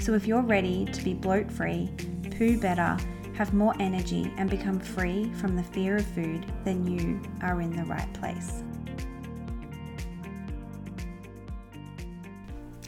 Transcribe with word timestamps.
So 0.00 0.14
if 0.14 0.26
you're 0.26 0.42
ready 0.42 0.86
to 0.86 1.04
be 1.04 1.12
bloat 1.12 1.50
free, 1.50 1.90
poo 2.38 2.58
better, 2.58 2.96
have 3.34 3.52
more 3.52 3.74
energy, 3.80 4.32
and 4.38 4.48
become 4.48 4.78
free 4.78 5.30
from 5.34 5.56
the 5.56 5.62
fear 5.62 5.96
of 5.96 6.06
food, 6.06 6.46
then 6.64 6.86
you 6.86 7.20
are 7.42 7.60
in 7.60 7.74
the 7.74 7.84
right 7.84 8.10
place. 8.14 8.62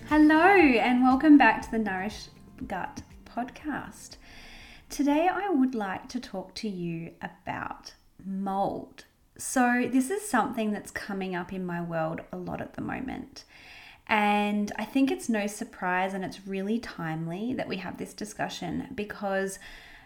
Hello, 0.08 0.36
and 0.36 1.02
welcome 1.02 1.36
back 1.36 1.62
to 1.62 1.70
the 1.70 1.78
Nourish 1.78 2.28
Gut 2.66 3.02
podcast. 3.24 4.16
Today, 4.88 5.28
I 5.30 5.50
would 5.50 5.74
like 5.74 6.08
to 6.10 6.20
talk 6.20 6.54
to 6.56 6.68
you 6.68 7.10
about 7.20 7.94
mold. 8.24 9.04
So, 9.36 9.88
this 9.90 10.10
is 10.10 10.28
something 10.28 10.70
that's 10.70 10.90
coming 10.90 11.34
up 11.34 11.52
in 11.52 11.66
my 11.66 11.82
world 11.82 12.20
a 12.32 12.36
lot 12.36 12.60
at 12.60 12.74
the 12.74 12.82
moment. 12.82 13.44
And 14.10 14.72
I 14.76 14.84
think 14.84 15.12
it's 15.12 15.28
no 15.28 15.46
surprise 15.46 16.14
and 16.14 16.24
it's 16.24 16.44
really 16.44 16.80
timely 16.80 17.54
that 17.54 17.68
we 17.68 17.76
have 17.76 17.96
this 17.96 18.12
discussion 18.12 18.88
because 18.96 19.60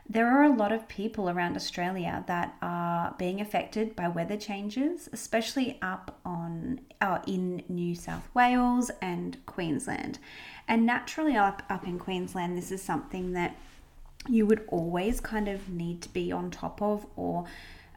there 0.06 0.26
are 0.26 0.42
a 0.42 0.54
lot 0.54 0.70
of 0.70 0.86
people 0.86 1.30
around 1.30 1.56
Australia 1.56 2.22
that 2.26 2.54
are 2.60 3.14
being 3.18 3.40
affected 3.40 3.96
by 3.96 4.08
weather 4.08 4.36
changes, 4.36 5.08
especially 5.14 5.78
up 5.80 6.20
on 6.26 6.80
uh, 7.00 7.20
in 7.26 7.62
New 7.70 7.94
South 7.94 8.28
Wales 8.34 8.90
and 9.00 9.38
Queensland. 9.46 10.18
And 10.68 10.84
naturally, 10.84 11.36
up 11.36 11.62
up 11.70 11.86
in 11.86 11.98
Queensland, 11.98 12.58
this 12.58 12.70
is 12.70 12.82
something 12.82 13.32
that 13.32 13.56
you 14.28 14.44
would 14.44 14.64
always 14.68 15.18
kind 15.20 15.48
of 15.48 15.70
need 15.70 16.02
to 16.02 16.10
be 16.10 16.30
on 16.30 16.50
top 16.50 16.82
of 16.82 17.06
or 17.16 17.46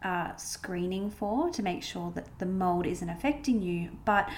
uh, 0.03 0.33
screening 0.38 1.09
for 1.09 1.50
to 1.50 1.61
make 1.61 1.83
sure 1.83 2.11
that 2.11 2.39
the 2.39 2.45
mold 2.45 2.85
isn't 2.85 3.09
affecting 3.09 3.61
you. 3.61 3.89
But 4.05 4.30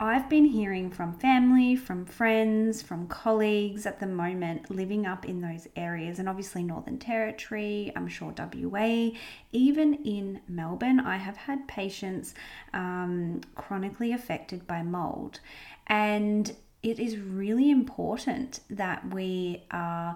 I've 0.00 0.28
been 0.28 0.44
hearing 0.44 0.90
from 0.90 1.12
family, 1.12 1.74
from 1.74 2.04
friends, 2.06 2.80
from 2.80 3.08
colleagues 3.08 3.84
at 3.84 3.98
the 3.98 4.06
moment 4.06 4.70
living 4.70 5.06
up 5.06 5.24
in 5.24 5.40
those 5.40 5.66
areas, 5.74 6.20
and 6.20 6.28
obviously 6.28 6.62
Northern 6.62 6.98
Territory, 6.98 7.92
I'm 7.96 8.06
sure 8.06 8.32
WA, 8.38 9.10
even 9.50 9.94
in 10.04 10.40
Melbourne, 10.46 11.00
I 11.00 11.16
have 11.16 11.36
had 11.36 11.66
patients 11.66 12.34
um, 12.72 13.40
chronically 13.56 14.12
affected 14.12 14.68
by 14.68 14.84
mold. 14.84 15.40
And 15.88 16.54
it 16.84 17.00
is 17.00 17.18
really 17.18 17.68
important 17.68 18.60
that 18.70 19.12
we 19.12 19.64
are 19.72 20.14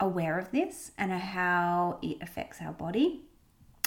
aware 0.00 0.36
of 0.36 0.50
this 0.50 0.90
and 0.98 1.12
how 1.12 2.00
it 2.02 2.18
affects 2.20 2.60
our 2.60 2.72
body 2.72 3.22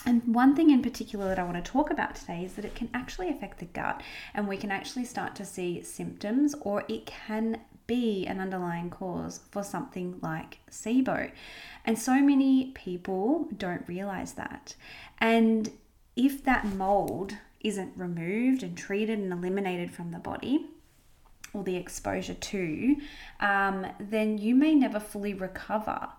and 0.06 0.22
one 0.34 0.56
thing 0.56 0.70
in 0.70 0.82
particular 0.82 1.28
that 1.30 1.40
I 1.40 1.44
want 1.44 1.64
to 1.64 1.72
talk 1.72 1.90
about 1.90 2.16
today 2.16 2.44
is 2.46 2.54
that 2.54 2.66
it 2.66 2.76
can 2.76 2.90
actually 2.94 3.30
affect 3.30 3.60
the 3.60 3.66
gut, 3.66 4.02
and 4.34 4.48
we 4.48 4.58
can 4.58 4.72
actually 4.72 5.06
start 5.06 5.36
to 5.36 5.46
see 5.46 5.82
symptoms, 5.82 6.56
or 6.62 6.84
it 6.88 7.06
can 7.06 7.62
be 7.88 8.26
an 8.26 8.40
underlying 8.40 8.90
cause 8.90 9.42
for 9.52 9.64
something 9.64 10.20
like 10.22 10.60
SIBO. 10.72 11.32
And 11.86 12.00
so 12.00 12.22
many 12.22 12.72
people 12.72 13.48
don't 13.56 13.88
realize 13.88 14.34
that. 14.34 14.76
And 15.20 15.72
if 16.16 16.44
that 16.46 16.66
mold 16.66 17.36
isn't 17.60 17.94
removed 17.96 18.64
and 18.64 18.78
treated 18.78 19.20
and 19.20 19.32
eliminated 19.32 19.92
from 19.92 20.12
the 20.12 20.20
body, 20.20 20.68
or 21.54 21.64
the 21.64 21.78
exposure 21.78 22.34
to, 22.34 22.98
um, 23.40 23.88
then 24.00 24.38
you 24.38 24.54
may 24.54 24.76
never 24.76 25.00
fully 25.00 25.34
recover 25.34 26.10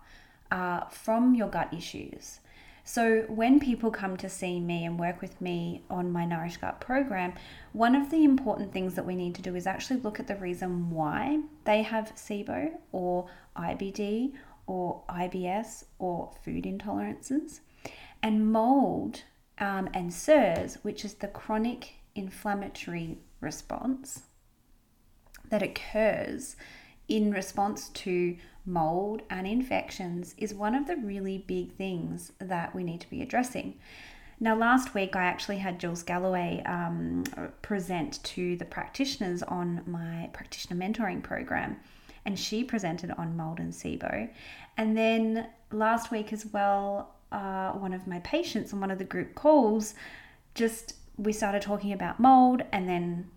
uh, 0.51 0.85
from 0.85 1.35
your 1.35 1.47
gut 1.47 1.73
issues. 1.73 2.39
So, 2.87 3.23
when 3.27 3.59
people 3.59 3.91
come 3.91 4.15
to 4.15 4.29
see 4.29 4.61
me 4.61 4.85
and 4.85 4.97
work 4.97 5.19
with 5.19 5.41
me 5.41 5.83
on 5.89 6.09
my 6.09 6.23
Nourish 6.23 6.55
Gut 6.55 6.79
program, 6.79 7.33
one 7.73 7.97
of 7.97 8.09
the 8.09 8.23
important 8.23 8.71
things 8.71 8.95
that 8.95 9.05
we 9.05 9.13
need 9.13 9.35
to 9.35 9.41
do 9.41 9.57
is 9.57 9.67
actually 9.67 9.99
look 9.99 10.21
at 10.21 10.27
the 10.27 10.37
reason 10.37 10.89
why 10.89 11.41
they 11.65 11.81
have 11.81 12.15
SIBO 12.15 12.71
or 12.93 13.27
IBD 13.57 14.31
or 14.67 15.03
IBS 15.09 15.83
or 15.99 16.31
food 16.45 16.63
intolerances. 16.63 17.59
And 18.23 18.53
mold 18.53 19.23
um, 19.59 19.89
and 19.93 20.09
CIRS, 20.09 20.77
which 20.83 21.03
is 21.03 21.15
the 21.15 21.27
chronic 21.27 21.95
inflammatory 22.15 23.17
response 23.41 24.21
that 25.49 25.61
occurs 25.61 26.55
in 27.07 27.31
response 27.31 27.89
to 27.89 28.37
mold 28.65 29.21
and 29.29 29.47
infections 29.47 30.35
is 30.37 30.53
one 30.53 30.75
of 30.75 30.87
the 30.87 30.97
really 30.97 31.37
big 31.47 31.73
things 31.75 32.33
that 32.39 32.75
we 32.75 32.83
need 32.83 33.01
to 33.01 33.09
be 33.09 33.21
addressing. 33.21 33.75
Now, 34.39 34.55
last 34.55 34.93
week 34.93 35.15
I 35.15 35.23
actually 35.23 35.57
had 35.57 35.79
Jules 35.79 36.03
Galloway 36.03 36.61
um, 36.65 37.23
present 37.61 38.23
to 38.23 38.55
the 38.57 38.65
practitioners 38.65 39.41
on 39.41 39.81
my 39.87 40.29
practitioner 40.31 40.79
mentoring 40.79 41.23
program, 41.23 41.77
and 42.25 42.37
she 42.37 42.63
presented 42.63 43.11
on 43.17 43.35
mold 43.35 43.59
and 43.59 43.73
SIBO. 43.73 44.29
And 44.75 44.95
then 44.95 45.47
last 45.71 46.11
week 46.11 46.31
as 46.33 46.45
well, 46.45 47.15
uh, 47.31 47.71
one 47.71 47.93
of 47.93 48.05
my 48.05 48.19
patients 48.19 48.73
on 48.73 48.79
one 48.79 48.91
of 48.91 48.99
the 48.99 49.05
group 49.05 49.33
calls 49.33 49.95
just 50.53 50.93
we 51.17 51.33
started 51.33 51.63
talking 51.63 51.93
about 51.93 52.19
mold, 52.19 52.61
and 52.71 52.87
then 52.87 53.27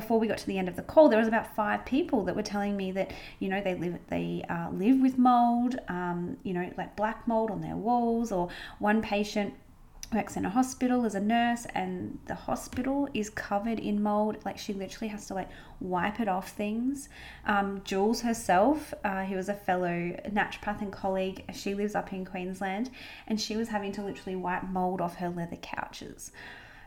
before 0.00 0.18
we 0.18 0.26
got 0.26 0.38
to 0.38 0.46
the 0.46 0.58
end 0.58 0.68
of 0.68 0.76
the 0.76 0.82
call, 0.82 1.08
there 1.08 1.18
was 1.18 1.28
about 1.28 1.54
five 1.54 1.84
people 1.84 2.24
that 2.24 2.34
were 2.34 2.42
telling 2.42 2.76
me 2.76 2.90
that 2.92 3.12
you 3.38 3.48
know 3.48 3.60
they 3.60 3.74
live 3.74 3.98
they 4.08 4.44
uh, 4.48 4.70
live 4.70 5.00
with 5.00 5.18
mold, 5.18 5.76
um, 5.88 6.36
you 6.42 6.54
know 6.54 6.70
like 6.76 6.96
black 6.96 7.28
mold 7.28 7.50
on 7.50 7.60
their 7.60 7.76
walls, 7.76 8.32
or 8.32 8.48
one 8.78 9.02
patient 9.02 9.54
works 10.12 10.36
in 10.36 10.44
a 10.44 10.50
hospital 10.50 11.04
as 11.04 11.14
a 11.14 11.20
nurse 11.20 11.66
and 11.74 12.18
the 12.26 12.34
hospital 12.34 13.08
is 13.14 13.30
covered 13.30 13.78
in 13.78 14.02
mold. 14.02 14.36
Like 14.44 14.58
she 14.58 14.72
literally 14.72 15.08
has 15.08 15.26
to 15.26 15.34
like 15.34 15.48
wipe 15.78 16.18
it 16.18 16.28
off 16.28 16.50
things. 16.50 17.08
Um, 17.46 17.82
jules 17.84 18.22
herself 18.22 18.92
uh, 19.04 19.24
who 19.24 19.36
was 19.36 19.48
a 19.48 19.54
fellow 19.54 20.16
naturopath 20.28 20.80
and 20.80 20.92
colleague 20.92 21.44
she 21.54 21.74
lives 21.74 21.94
up 21.94 22.12
in 22.12 22.24
queensland 22.24 22.90
and 23.26 23.40
she 23.40 23.56
was 23.56 23.68
having 23.68 23.92
to 23.92 24.02
literally 24.02 24.36
wipe 24.36 24.64
mold 24.64 25.00
off 25.00 25.16
her 25.16 25.28
leather 25.28 25.56
couches 25.56 26.32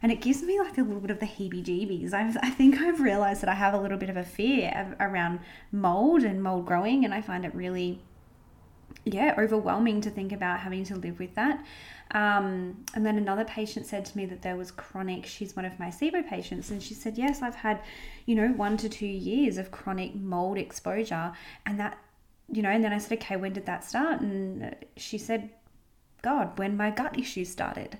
and 0.03 0.11
it 0.11 0.19
gives 0.19 0.43
me 0.43 0.59
like 0.59 0.77
a 0.77 0.81
little 0.81 0.99
bit 0.99 1.11
of 1.11 1.19
the 1.21 1.25
heebie 1.25 1.63
jeebies. 1.63 2.13
I, 2.13 2.49
think 2.49 2.81
I've 2.81 2.99
realized 2.99 3.41
that 3.41 3.49
I 3.49 3.53
have 3.53 3.73
a 3.73 3.79
little 3.79 3.97
bit 3.97 4.09
of 4.09 4.17
a 4.17 4.23
fear 4.23 4.95
around 4.99 5.39
mold 5.71 6.23
and 6.23 6.43
mold 6.43 6.65
growing, 6.65 7.05
and 7.05 7.13
I 7.13 7.21
find 7.21 7.45
it 7.45 7.55
really, 7.55 8.01
yeah, 9.05 9.33
overwhelming 9.37 10.01
to 10.01 10.09
think 10.09 10.33
about 10.33 10.59
having 10.59 10.83
to 10.85 10.97
live 10.97 11.19
with 11.19 11.33
that. 11.35 11.65
Um, 12.11 12.83
and 12.93 13.05
then 13.05 13.17
another 13.17 13.45
patient 13.45 13.85
said 13.85 14.03
to 14.05 14.17
me 14.17 14.25
that 14.25 14.41
there 14.41 14.57
was 14.57 14.71
chronic, 14.71 15.25
she's 15.25 15.55
one 15.55 15.63
of 15.63 15.79
my 15.79 15.87
SIBO 15.87 16.27
patients, 16.27 16.69
and 16.69 16.83
she 16.83 16.93
said, 16.93 17.17
Yes, 17.17 17.41
I've 17.41 17.55
had, 17.55 17.81
you 18.25 18.35
know, 18.35 18.49
one 18.49 18.75
to 18.77 18.89
two 18.89 19.07
years 19.07 19.57
of 19.57 19.71
chronic 19.71 20.13
mold 20.15 20.57
exposure. 20.57 21.31
And 21.65 21.79
that, 21.79 21.97
you 22.51 22.61
know, 22.61 22.69
and 22.69 22.83
then 22.83 22.91
I 22.91 22.97
said, 22.97 23.19
Okay, 23.19 23.37
when 23.37 23.53
did 23.53 23.65
that 23.67 23.85
start? 23.85 24.19
And 24.19 24.75
she 24.97 25.17
said, 25.17 25.49
God, 26.21 26.59
when 26.59 26.75
my 26.75 26.91
gut 26.91 27.17
issues 27.17 27.49
started. 27.49 27.97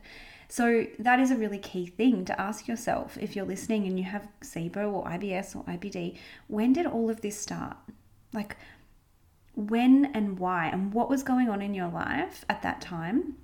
So 0.53 0.85
that 0.99 1.19
is 1.19 1.31
a 1.31 1.35
really 1.35 1.57
key 1.57 1.87
thing 1.87 2.25
to 2.25 2.39
ask 2.39 2.67
yourself 2.67 3.17
if 3.19 3.35
you're 3.35 3.43
listening 3.43 3.87
and 3.87 3.97
you 3.97 4.05
have 4.05 4.27
SIBO 4.41 4.93
or 4.93 5.03
IBS 5.05 5.55
or 5.55 5.63
IBD, 5.63 6.15
when 6.47 6.73
did 6.73 6.85
all 6.85 7.09
of 7.09 7.21
this 7.21 7.35
start? 7.35 7.75
Like 8.33 8.55
when 9.55 10.11
and 10.13 10.37
why 10.37 10.67
and 10.67 10.93
what 10.93 11.09
was 11.09 11.23
going 11.23 11.49
on 11.49 11.63
in 11.63 11.73
your 11.73 11.87
life 11.87 12.45
at 12.47 12.61
that 12.61 12.81
time? 12.81 13.37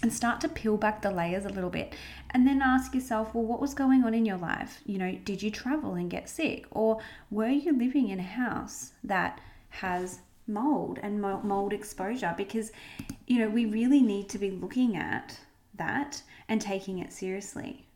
And 0.00 0.10
start 0.10 0.40
to 0.40 0.48
peel 0.48 0.78
back 0.78 1.02
the 1.02 1.10
layers 1.10 1.44
a 1.44 1.50
little 1.50 1.68
bit 1.68 1.94
and 2.30 2.46
then 2.46 2.62
ask 2.62 2.94
yourself, 2.94 3.34
well, 3.34 3.44
what 3.44 3.60
was 3.60 3.74
going 3.74 4.02
on 4.02 4.14
in 4.14 4.24
your 4.24 4.38
life? 4.38 4.80
You 4.86 4.96
know, 4.96 5.18
did 5.22 5.42
you 5.42 5.50
travel 5.50 5.92
and 5.92 6.08
get 6.08 6.30
sick? 6.30 6.64
Or 6.70 6.98
were 7.30 7.48
you 7.48 7.76
living 7.76 8.08
in 8.08 8.20
a 8.20 8.22
house 8.22 8.92
that 9.04 9.38
has 9.68 10.20
mold 10.46 10.98
and 11.02 11.20
mold 11.20 11.74
exposure? 11.74 12.32
Because, 12.34 12.72
you 13.26 13.38
know, 13.38 13.50
we 13.50 13.66
really 13.66 14.00
need 14.00 14.30
to 14.30 14.38
be 14.38 14.50
looking 14.50 14.96
at 14.96 15.38
that 15.76 16.22
and 16.48 16.60
taking 16.60 16.98
it 16.98 17.12
seriously. 17.12 17.86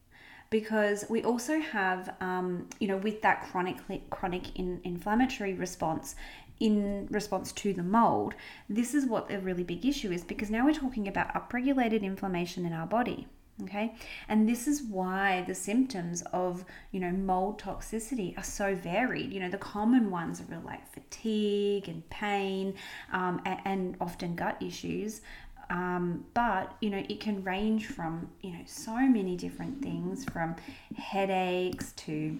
Because 0.50 1.04
we 1.10 1.22
also 1.24 1.60
have 1.60 2.14
um, 2.20 2.68
you 2.78 2.88
know 2.88 2.96
with 2.96 3.20
that 3.22 3.42
chronic 3.50 3.76
chronic 4.10 4.58
in, 4.58 4.80
inflammatory 4.84 5.54
response 5.54 6.14
in 6.60 7.06
response 7.10 7.52
to 7.52 7.72
the 7.72 7.84
mold 7.84 8.34
this 8.68 8.92
is 8.92 9.06
what 9.06 9.28
the 9.28 9.38
really 9.38 9.62
big 9.62 9.86
issue 9.86 10.10
is 10.10 10.24
because 10.24 10.50
now 10.50 10.64
we're 10.64 10.74
talking 10.74 11.06
about 11.06 11.32
upregulated 11.32 12.02
inflammation 12.02 12.66
in 12.66 12.72
our 12.72 12.86
body 12.86 13.28
okay? 13.62 13.94
And 14.28 14.48
this 14.48 14.68
is 14.68 14.82
why 14.82 15.44
the 15.46 15.54
symptoms 15.54 16.22
of 16.32 16.64
you 16.92 17.00
know 17.00 17.10
mold 17.10 17.60
toxicity 17.60 18.36
are 18.38 18.44
so 18.44 18.74
varied. 18.74 19.32
You 19.32 19.40
know 19.40 19.48
the 19.48 19.58
common 19.58 20.10
ones 20.10 20.40
are 20.40 20.58
like 20.60 20.86
fatigue 20.92 21.88
and 21.88 22.08
pain 22.10 22.74
um, 23.12 23.40
and, 23.44 23.60
and, 23.64 23.96
often 24.00 24.34
gut 24.34 24.56
issues 24.60 25.22
um, 25.70 26.24
but 26.34 26.76
you 26.80 26.90
know 26.90 27.02
it 27.08 27.20
can 27.20 27.42
range 27.44 27.86
from 27.86 28.28
you 28.40 28.52
know 28.52 28.62
so 28.66 28.96
many 28.96 29.36
different 29.36 29.82
things 29.82 30.24
from 30.24 30.56
headaches 30.96 31.92
to 31.92 32.38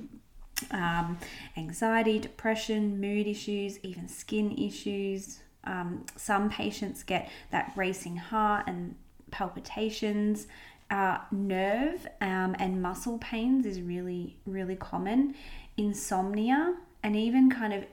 um, 0.73 1.19
anxiety 1.57 2.19
depression 2.19 3.01
mood 3.01 3.27
issues 3.27 3.79
even 3.83 4.09
skin 4.09 4.57
issues 4.59 5.41
um, 5.65 6.05
some 6.17 6.49
patients 6.49 7.03
get 7.03 7.31
that 7.51 7.73
racing 7.77 8.17
heart 8.17 8.65
and 8.67 8.95
palpitations 9.31 10.47
uh, 10.91 11.19
nerve 11.31 12.07
um, 12.21 12.57
and 12.59 12.81
muscle 12.81 13.19
pains 13.19 13.67
is 13.67 13.81
really, 13.81 14.37
really 14.47 14.77
common. 14.77 15.35
Insomnia 15.77 16.77
and 17.03 17.15
even 17.15 17.51
kind 17.51 17.73
of 17.73 17.85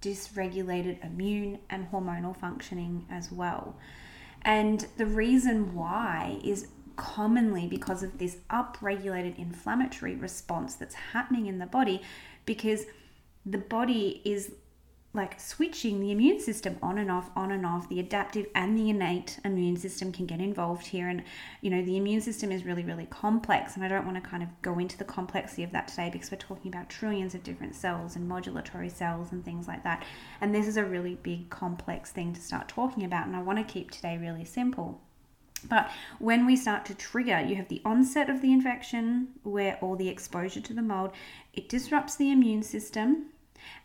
dysregulated 0.00 1.04
immune 1.04 1.58
and 1.70 1.90
hormonal 1.90 2.36
functioning 2.36 3.06
as 3.10 3.32
well. 3.32 3.76
And 4.44 4.86
the 4.96 5.06
reason 5.06 5.74
why 5.74 6.38
is 6.44 6.68
commonly 6.96 7.66
because 7.66 8.02
of 8.02 8.18
this 8.18 8.36
upregulated 8.50 9.38
inflammatory 9.38 10.14
response 10.14 10.74
that's 10.74 10.94
happening 10.94 11.46
in 11.46 11.58
the 11.58 11.66
body 11.66 12.02
because 12.46 12.84
the 13.44 13.58
body 13.58 14.22
is 14.24 14.52
like 15.14 15.40
switching 15.40 16.00
the 16.00 16.10
immune 16.10 16.40
system 16.40 16.76
on 16.82 16.98
and 16.98 17.08
off, 17.08 17.30
on 17.36 17.52
and 17.52 17.64
off. 17.64 17.88
The 17.88 18.00
adaptive 18.00 18.46
and 18.54 18.76
the 18.76 18.90
innate 18.90 19.38
immune 19.44 19.76
system 19.76 20.10
can 20.10 20.26
get 20.26 20.40
involved 20.40 20.88
here. 20.88 21.08
And, 21.08 21.22
you 21.60 21.70
know, 21.70 21.82
the 21.82 21.96
immune 21.96 22.20
system 22.20 22.50
is 22.50 22.64
really, 22.64 22.82
really 22.82 23.06
complex. 23.06 23.76
And 23.76 23.84
I 23.84 23.88
don't 23.88 24.04
want 24.04 24.22
to 24.22 24.28
kind 24.28 24.42
of 24.42 24.48
go 24.60 24.80
into 24.80 24.98
the 24.98 25.04
complexity 25.04 25.62
of 25.62 25.70
that 25.70 25.86
today 25.86 26.10
because 26.12 26.32
we're 26.32 26.38
talking 26.38 26.72
about 26.72 26.90
trillions 26.90 27.34
of 27.34 27.44
different 27.44 27.76
cells 27.76 28.16
and 28.16 28.28
modulatory 28.28 28.90
cells 28.90 29.30
and 29.30 29.44
things 29.44 29.68
like 29.68 29.84
that. 29.84 30.04
And 30.40 30.52
this 30.52 30.66
is 30.66 30.76
a 30.76 30.84
really 30.84 31.14
big, 31.22 31.48
complex 31.48 32.10
thing 32.10 32.32
to 32.32 32.40
start 32.40 32.66
talking 32.66 33.04
about. 33.04 33.28
And 33.28 33.36
I 33.36 33.42
want 33.42 33.58
to 33.60 33.72
keep 33.72 33.92
today 33.92 34.18
really 34.18 34.44
simple. 34.44 35.00
But 35.68 35.90
when 36.18 36.44
we 36.44 36.56
start 36.56 36.84
to 36.86 36.94
trigger, 36.94 37.40
you 37.40 37.54
have 37.54 37.68
the 37.68 37.80
onset 37.84 38.28
of 38.28 38.42
the 38.42 38.52
infection 38.52 39.28
where 39.44 39.78
all 39.80 39.96
the 39.96 40.08
exposure 40.08 40.60
to 40.60 40.74
the 40.74 40.82
mold, 40.82 41.12
it 41.54 41.68
disrupts 41.68 42.16
the 42.16 42.30
immune 42.30 42.62
system 42.62 43.26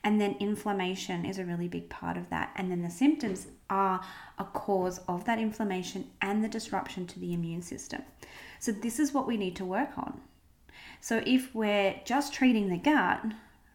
and 0.04 0.20
then 0.20 0.36
inflammation 0.40 1.26
is 1.26 1.38
a 1.38 1.46
really 1.46 1.68
big 1.68 1.90
part 1.90 2.18
of 2.18 2.30
that. 2.30 2.52
And 2.56 2.72
then 2.72 2.82
the 2.82 2.90
symptoms 2.90 3.48
are 3.70 4.02
a 4.38 4.44
cause 4.46 5.00
of 5.08 5.26
that 5.26 5.40
inflammation 5.40 6.10
and 6.22 6.44
the 6.44 6.48
disruption 6.48 7.06
to 7.08 7.20
the 7.20 7.34
immune 7.34 7.62
system. 7.62 8.04
So, 8.60 8.72
this 8.72 9.00
is 9.00 9.14
what 9.14 9.28
we 9.28 9.38
need 9.38 9.56
to 9.58 9.66
work 9.66 9.98
on. 9.98 10.22
So, 11.02 11.24
if 11.26 11.54
we're 11.54 11.96
just 12.06 12.34
treating 12.34 12.70
the 12.70 12.78
gut, 12.78 13.24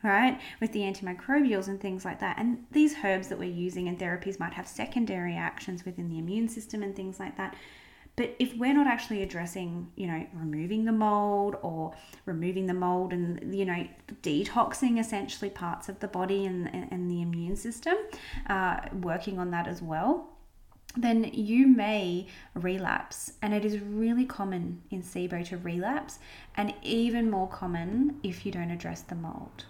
right, 0.02 0.40
with 0.60 0.72
the 0.72 0.80
antimicrobials 0.80 1.68
and 1.68 1.80
things 1.80 2.04
like 2.04 2.20
that, 2.20 2.38
and 2.38 2.64
these 2.72 2.96
herbs 3.04 3.28
that 3.28 3.38
we're 3.38 3.50
using 3.50 3.88
and 3.88 3.98
therapies 3.98 4.38
might 4.38 4.52
have 4.54 4.68
secondary 4.68 5.34
actions 5.34 5.84
within 5.84 6.08
the 6.08 6.18
immune 6.18 6.48
system 6.48 6.82
and 6.82 6.94
things 6.94 7.18
like 7.18 7.36
that 7.36 7.56
but 8.16 8.34
if 8.38 8.56
we're 8.56 8.74
not 8.74 8.86
actually 8.86 9.22
addressing, 9.22 9.90
you 9.96 10.06
know, 10.06 10.24
removing 10.34 10.84
the 10.84 10.92
mold 10.92 11.56
or 11.62 11.94
removing 12.26 12.66
the 12.66 12.74
mold 12.74 13.12
and, 13.12 13.54
you 13.54 13.64
know, 13.64 13.86
detoxing 14.22 15.00
essentially 15.00 15.50
parts 15.50 15.88
of 15.88 15.98
the 15.98 16.06
body 16.06 16.46
and, 16.46 16.68
and 16.72 17.10
the 17.10 17.22
immune 17.22 17.56
system, 17.56 17.96
uh, 18.48 18.80
working 19.02 19.38
on 19.38 19.50
that 19.50 19.66
as 19.66 19.82
well, 19.82 20.30
then 20.96 21.24
you 21.32 21.66
may 21.66 22.28
relapse. 22.54 23.32
And 23.42 23.52
it 23.52 23.64
is 23.64 23.80
really 23.80 24.26
common 24.26 24.82
in 24.90 25.02
SIBO 25.02 25.44
to 25.48 25.56
relapse, 25.56 26.20
and 26.56 26.72
even 26.82 27.30
more 27.30 27.48
common 27.48 28.20
if 28.22 28.46
you 28.46 28.52
don't 28.52 28.70
address 28.70 29.00
the 29.02 29.16
mold. 29.16 29.64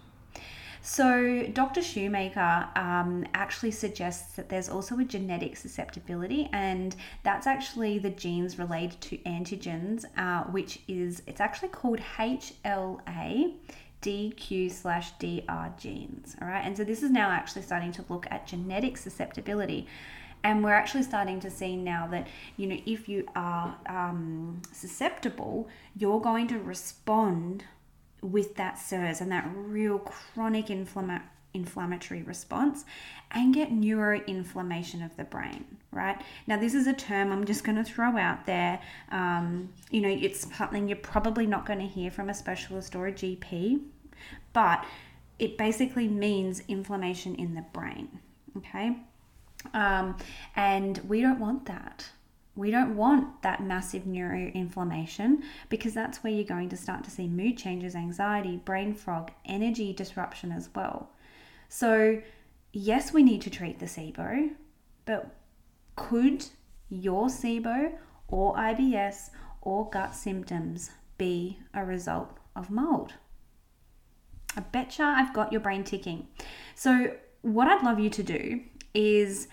So, 0.81 1.47
Dr. 1.53 1.81
Shoemaker 1.81 2.67
um, 2.75 3.25
actually 3.33 3.71
suggests 3.71 4.35
that 4.35 4.49
there's 4.49 4.69
also 4.69 4.99
a 4.99 5.03
genetic 5.03 5.57
susceptibility, 5.57 6.49
and 6.53 6.95
that's 7.23 7.47
actually 7.47 7.97
the 7.99 8.11
genes 8.11 8.59
related 8.59 9.01
to 9.01 9.17
antigens, 9.19 10.05
uh, 10.17 10.43
which 10.51 10.79
is 10.87 11.21
it's 11.27 11.41
actually 11.41 11.69
called 11.69 11.99
HLA. 12.17 13.53
DQ 14.01 14.71
slash 14.71 15.13
DR 15.17 15.73
genes. 15.79 16.35
All 16.39 16.47
right, 16.47 16.63
and 16.63 16.77
so 16.77 16.83
this 16.83 17.01
is 17.01 17.09
now 17.09 17.31
actually 17.31 17.63
starting 17.63 17.91
to 17.93 18.05
look 18.07 18.27
at 18.29 18.45
genetic 18.45 18.97
susceptibility 18.97 19.87
and 20.45 20.63
we're 20.63 20.73
actually 20.73 21.01
starting 21.01 21.39
to 21.39 21.49
see 21.49 21.75
now 21.75 22.05
that 22.07 22.27
you 22.55 22.67
know 22.67 22.77
if 22.85 23.09
you 23.09 23.25
are 23.35 23.75
um, 23.89 24.61
susceptible 24.71 25.67
you're 25.97 26.21
going 26.21 26.47
to 26.47 26.59
respond 26.59 27.63
with 28.25 28.55
that 28.55 28.75
CIRS 28.77 29.21
and 29.21 29.31
that 29.31 29.47
real 29.55 29.99
chronic 29.99 30.67
inflama- 30.67 31.21
inflammatory 31.53 32.23
response 32.23 32.85
and 33.31 33.53
get 33.53 33.71
neuroinflammation 33.71 35.03
of 35.05 35.15
the 35.15 35.23
brain, 35.23 35.65
right? 35.91 36.21
Now, 36.47 36.57
this 36.59 36.73
is 36.73 36.87
a 36.87 36.93
term 36.93 37.31
I'm 37.31 37.45
just 37.45 37.63
going 37.63 37.77
to 37.77 37.83
throw 37.83 38.17
out 38.17 38.45
there. 38.45 38.79
Um, 39.11 39.69
you 39.91 40.01
know, 40.01 40.09
it's 40.09 40.55
something 40.55 40.87
you're 40.87 40.97
probably 40.97 41.45
not 41.45 41.65
going 41.65 41.79
to 41.79 41.87
hear 41.87 42.11
from 42.11 42.29
a 42.29 42.33
specialist 42.33 42.95
or 42.95 43.07
a 43.07 43.11
GP, 43.11 43.81
but 44.53 44.85
it 45.39 45.57
basically 45.57 46.07
means 46.07 46.61
inflammation 46.67 47.35
in 47.35 47.55
the 47.55 47.65
brain, 47.73 48.19
okay? 48.57 48.97
Um, 49.73 50.17
and 50.55 50.97
we 51.07 51.21
don't 51.21 51.39
want 51.39 51.65
that. 51.65 52.09
We 52.55 52.71
don't 52.71 52.95
want 52.95 53.41
that 53.41 53.61
massive 53.61 54.03
neuroinflammation 54.03 55.41
because 55.67 55.93
that's 55.93 56.23
where 56.23 56.31
you're 56.31 56.45
going 56.45 56.69
to 56.69 56.77
start 56.77 57.03
to 57.03 57.11
see 57.11 57.27
mood 57.27 57.57
changes, 57.57 57.95
anxiety, 57.95 58.57
brain 58.57 58.93
fog, 58.93 59.31
energy 59.45 59.91
disruption 59.91 60.53
as 60.53 60.69
well. 60.73 61.09
So, 61.67 62.21
yes, 62.71 63.11
we 63.11 63.23
need 63.23 63.41
to 63.41 63.49
treat 63.49 63.79
the 63.79 63.87
SIBO, 63.87 64.51
but 65.03 65.35
could 65.97 66.45
your 66.89 67.27
SIBO 67.27 67.93
or 68.29 68.55
IBS 68.55 69.31
or 69.61 69.89
gut 69.89 70.15
symptoms 70.15 70.91
be 71.17 71.59
a 71.73 71.83
result 71.83 72.37
of 72.55 72.69
mold? 72.69 73.15
I 74.55 74.61
betcha 74.61 75.03
I've 75.03 75.33
got 75.33 75.51
your 75.51 75.59
brain 75.59 75.83
ticking. 75.83 76.27
So, 76.75 77.15
what 77.41 77.67
I'd 77.67 77.83
love 77.83 77.99
you 77.99 78.09
to 78.11 78.23
do 78.23 78.61
is 78.93 79.49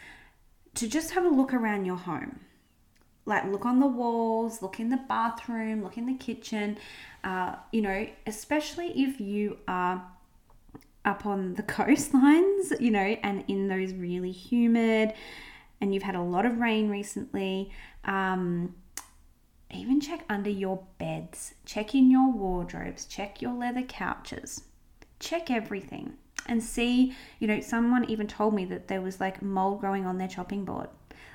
to 0.75 0.89
just 0.89 1.11
have 1.11 1.25
a 1.25 1.29
look 1.29 1.53
around 1.53 1.85
your 1.85 1.97
home 1.97 2.41
like 3.25 3.45
look 3.45 3.65
on 3.65 3.81
the 3.81 3.87
walls, 3.87 4.63
look 4.63 4.81
in 4.81 4.89
the 4.89 5.01
bathroom, 5.09 5.83
look 5.83 5.97
in 5.97 6.07
the 6.07 6.15
kitchen. 6.15 6.79
Uh, 7.23 7.57
you 7.71 7.83
know, 7.83 8.07
especially 8.27 8.89
if 9.01 9.21
you 9.21 9.59
are 9.69 10.03
up 11.05 11.27
on 11.27 11.55
the 11.55 11.63
coastlines, 11.63 12.81
you 12.81 12.91
know, 12.91 13.17
and 13.23 13.45
in 13.49 13.69
those 13.69 13.93
really 13.95 14.33
humid, 14.33 15.13
and 15.81 15.95
you've 15.95 16.03
had 16.03 16.15
a 16.15 16.23
lot 16.23 16.47
of 16.47 16.59
rain 16.59 16.89
recently. 16.89 17.71
Um, 18.05 18.75
even 19.75 20.01
check 20.01 20.25
under 20.29 20.51
your 20.51 20.83
beds, 20.99 21.55
check 21.65 21.95
in 21.95 22.11
your 22.11 22.31
wardrobes, 22.31 23.07
check 23.07 23.41
your 23.41 23.55
leather 23.55 23.83
couches, 23.83 24.65
check 25.19 25.51
everything 25.51 26.15
and 26.47 26.63
see. 26.63 27.15
You 27.39 27.49
know, 27.49 27.61
someone 27.61 28.05
even 28.11 28.27
told 28.27 28.55
me 28.55 28.65
that 28.67 28.89
there 28.89 29.01
was 29.01 29.21
like 29.21 29.41
mold 29.43 29.81
growing 29.81 30.05
on 30.05 30.19
their 30.19 30.29
chopping 30.29 30.65
board 30.65 30.89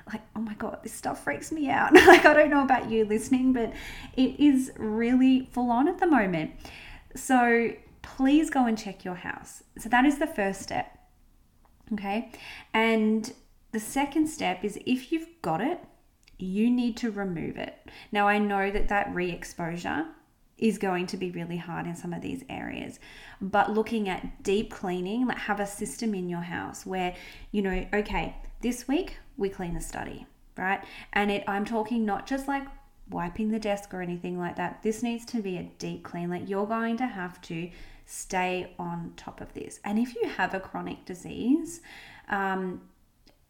like, 0.08 0.22
oh 0.36 0.40
my 0.40 0.54
God, 0.54 0.78
this 0.82 0.92
stuff 0.92 1.24
freaks 1.24 1.52
me 1.52 1.68
out. 1.68 1.92
like, 2.06 2.24
I 2.24 2.34
don't 2.34 2.50
know 2.50 2.62
about 2.62 2.90
you 2.90 3.04
listening, 3.04 3.52
but 3.52 3.72
it 4.16 4.38
is 4.40 4.72
really 4.76 5.48
full 5.52 5.70
on 5.70 5.88
at 5.88 5.98
the 5.98 6.06
moment. 6.06 6.52
So 7.14 7.72
please 8.02 8.50
go 8.50 8.66
and 8.66 8.78
check 8.78 9.04
your 9.04 9.14
house. 9.14 9.62
So 9.78 9.88
that 9.88 10.04
is 10.04 10.18
the 10.18 10.26
first 10.26 10.62
step. 10.62 10.98
Okay. 11.92 12.30
And 12.74 13.32
the 13.72 13.80
second 13.80 14.28
step 14.28 14.64
is 14.64 14.78
if 14.86 15.12
you've 15.12 15.28
got 15.42 15.60
it, 15.60 15.80
you 16.38 16.70
need 16.70 16.96
to 16.98 17.10
remove 17.10 17.56
it. 17.56 17.74
Now, 18.12 18.28
I 18.28 18.38
know 18.38 18.70
that 18.70 18.88
that 18.88 19.12
re 19.14 19.30
exposure 19.30 20.06
is 20.58 20.78
going 20.78 21.06
to 21.06 21.16
be 21.16 21.30
really 21.30 21.56
hard 21.56 21.86
in 21.86 21.94
some 21.94 22.12
of 22.12 22.20
these 22.20 22.44
areas. 22.48 22.98
But 23.40 23.72
looking 23.72 24.08
at 24.08 24.42
deep 24.42 24.70
cleaning, 24.70 25.26
like 25.26 25.38
have 25.38 25.60
a 25.60 25.66
system 25.66 26.14
in 26.14 26.28
your 26.28 26.40
house 26.40 26.84
where, 26.84 27.14
you 27.52 27.62
know, 27.62 27.86
okay, 27.94 28.36
this 28.60 28.88
week 28.88 29.18
we 29.36 29.48
clean 29.48 29.74
the 29.74 29.80
study, 29.80 30.26
right? 30.56 30.82
And 31.12 31.30
it 31.30 31.44
I'm 31.46 31.64
talking 31.64 32.04
not 32.04 32.26
just 32.26 32.48
like 32.48 32.66
wiping 33.10 33.50
the 33.50 33.58
desk 33.58 33.94
or 33.94 34.02
anything 34.02 34.38
like 34.38 34.56
that. 34.56 34.82
This 34.82 35.02
needs 35.02 35.24
to 35.26 35.40
be 35.40 35.56
a 35.56 35.70
deep 35.78 36.04
clean. 36.04 36.30
Like 36.30 36.48
you're 36.48 36.66
going 36.66 36.96
to 36.98 37.06
have 37.06 37.40
to 37.42 37.70
stay 38.04 38.74
on 38.78 39.12
top 39.16 39.40
of 39.40 39.52
this. 39.54 39.80
And 39.84 39.98
if 39.98 40.14
you 40.14 40.28
have 40.28 40.54
a 40.54 40.60
chronic 40.60 41.04
disease, 41.04 41.80
um, 42.28 42.82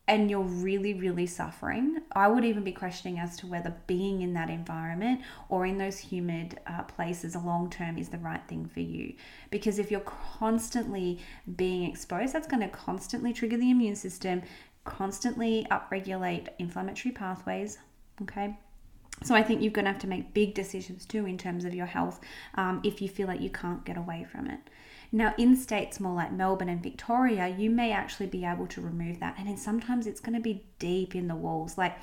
and 0.09 0.31
you're 0.31 0.41
really, 0.41 0.95
really 0.95 1.27
suffering, 1.27 1.99
I 2.13 2.29
would 2.29 2.43
even 2.43 2.65
be 2.65 2.73
questioning 2.73 3.19
as 3.19 3.37
to 3.37 3.47
whether 3.47 3.77
being 3.87 4.23
in 4.23 4.33
that 4.33 4.49
environment 4.49 5.21
or 5.51 5.67
in 5.67 5.77
those 5.77 5.99
humid 5.99 6.59
uh, 6.67 6.83
places 6.85 7.35
a 7.35 7.39
long 7.39 7.69
term 7.69 7.99
is 7.99 8.09
the 8.09 8.17
right 8.17 8.41
thing 8.49 8.65
for 8.65 8.81
you. 8.81 9.13
Because 9.51 9.79
if 9.79 9.91
you're 9.91 10.01
constantly 10.01 11.19
being 11.57 11.85
exposed, 11.85 12.33
that's 12.33 12.49
going 12.49 12.63
to 12.63 12.69
constantly 12.69 13.35
trigger 13.35 13.59
the 13.59 13.71
immune 13.71 13.97
system, 13.97 14.41
constantly 14.89 15.67
upregulate 15.71 16.49
inflammatory 16.59 17.13
pathways, 17.13 17.79
okay? 18.23 18.57
So 19.25 19.35
I 19.35 19.43
think 19.43 19.63
you're 19.63 19.73
going 19.73 19.85
to 19.85 19.93
have 19.93 20.01
to 20.03 20.07
make 20.07 20.33
big 20.33 20.55
decisions 20.55 21.05
too 21.05 21.27
in 21.27 21.39
terms 21.39 21.65
of 21.65 21.75
your 21.75 21.87
health 21.87 22.21
um, 22.55 22.81
if 22.85 23.03
you 23.03 23.09
feel 23.09 23.27
like 23.27 23.41
you 23.41 23.51
can't 23.51 23.85
get 23.85 23.97
away 23.97 24.27
from 24.31 24.49
it. 24.49 24.61
Now, 25.11 25.35
in 25.39 25.57
states 25.57 26.01
more 26.01 26.15
like 26.15 26.33
Melbourne 26.33 26.69
and 26.69 26.83
Victoria, 26.83 27.49
you 27.49 27.71
may 27.71 27.93
actually 27.93 28.27
be 28.27 28.45
able 28.45 28.67
to 28.69 28.81
remove 28.81 29.21
that. 29.21 29.37
And 29.39 29.49
then 29.49 29.57
sometimes 29.57 30.07
it's 30.07 30.21
going 30.21 30.37
to 30.37 30.43
be 30.43 30.65
deep 30.79 31.15
in 31.15 31.29
the 31.29 31.35
walls. 31.35 31.79
Like 31.79 31.97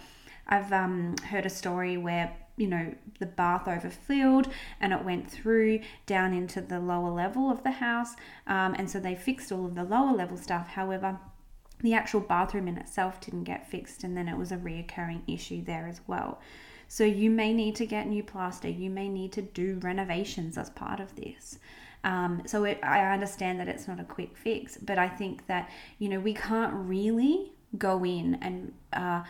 I've 0.47 0.73
um, 0.73 1.15
heard 1.29 1.45
a 1.45 1.49
story 1.49 1.97
where 1.97 2.35
you 2.57 2.67
know 2.67 2.93
the 3.19 3.25
bath 3.25 3.67
overfilled 3.67 4.47
and 4.79 4.93
it 4.93 5.03
went 5.03 5.29
through 5.29 5.81
down 6.05 6.33
into 6.33 6.61
the 6.61 6.79
lower 6.79 7.09
level 7.09 7.51
of 7.51 7.63
the 7.63 7.71
house 7.71 8.15
um, 8.47 8.73
and 8.75 8.89
so 8.89 8.97
they 8.97 9.13
fixed 9.13 9.51
all 9.51 9.65
of 9.65 9.75
the 9.75 9.83
lower 9.83 10.13
level 10.13 10.37
stuff 10.37 10.69
however 10.69 11.19
the 11.85 11.93
actual 11.93 12.19
bathroom 12.19 12.67
in 12.67 12.77
itself 12.77 13.21
didn't 13.21 13.43
get 13.43 13.69
fixed 13.69 14.03
and 14.03 14.17
then 14.17 14.27
it 14.27 14.37
was 14.37 14.51
a 14.51 14.57
reoccurring 14.57 15.21
issue 15.27 15.63
there 15.63 15.87
as 15.87 16.01
well 16.07 16.39
so 16.87 17.03
you 17.03 17.29
may 17.29 17.53
need 17.53 17.75
to 17.75 17.85
get 17.85 18.07
new 18.07 18.23
plaster 18.23 18.67
you 18.67 18.89
may 18.89 19.07
need 19.07 19.31
to 19.31 19.41
do 19.41 19.79
renovations 19.81 20.57
as 20.57 20.69
part 20.71 20.99
of 20.99 21.15
this 21.15 21.59
um, 22.05 22.43
so 22.45 22.63
it, 22.65 22.79
I 22.83 23.11
understand 23.11 23.59
that 23.59 23.67
it's 23.67 23.87
not 23.87 23.99
a 23.99 24.03
quick 24.03 24.37
fix, 24.37 24.77
but 24.77 24.99
I 24.99 25.09
think 25.09 25.47
that 25.47 25.69
you 25.97 26.07
know 26.07 26.19
we 26.19 26.35
can't 26.35 26.71
really 26.71 27.51
go 27.79 28.05
in 28.05 28.35
and 28.41 28.73
uh, 28.93 29.23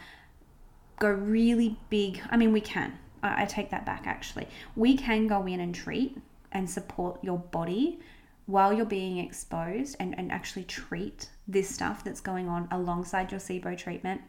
go 0.99 1.09
really 1.09 1.79
big. 1.89 2.21
I 2.29 2.35
mean, 2.37 2.51
we 2.51 2.59
can. 2.59 2.99
I, 3.23 3.43
I 3.43 3.45
take 3.45 3.71
that 3.71 3.85
back. 3.85 4.03
Actually, 4.05 4.47
we 4.75 4.97
can 4.97 5.25
go 5.25 5.45
in 5.45 5.61
and 5.61 5.73
treat 5.73 6.17
and 6.51 6.69
support 6.69 7.23
your 7.23 7.39
body 7.39 7.99
while 8.45 8.71
you're 8.71 8.85
being 8.85 9.17
exposed 9.17 9.95
and, 9.99 10.17
and 10.17 10.31
actually 10.31 10.63
treat 10.63 11.29
this 11.47 11.69
stuff 11.69 12.03
that's 12.03 12.21
going 12.21 12.47
on 12.47 12.67
alongside 12.71 13.31
your 13.31 13.39
SIBO 13.39 13.77
treatment. 13.77 14.21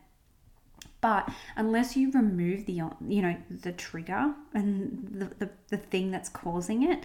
But 1.00 1.30
unless 1.56 1.96
you 1.96 2.10
remove 2.10 2.66
the 2.66 2.72
you 2.72 3.22
know 3.22 3.36
the 3.50 3.72
trigger 3.72 4.34
and 4.54 5.08
the, 5.12 5.46
the, 5.46 5.50
the 5.68 5.76
thing 5.76 6.10
that's 6.10 6.28
causing 6.28 6.90
it, 6.90 7.04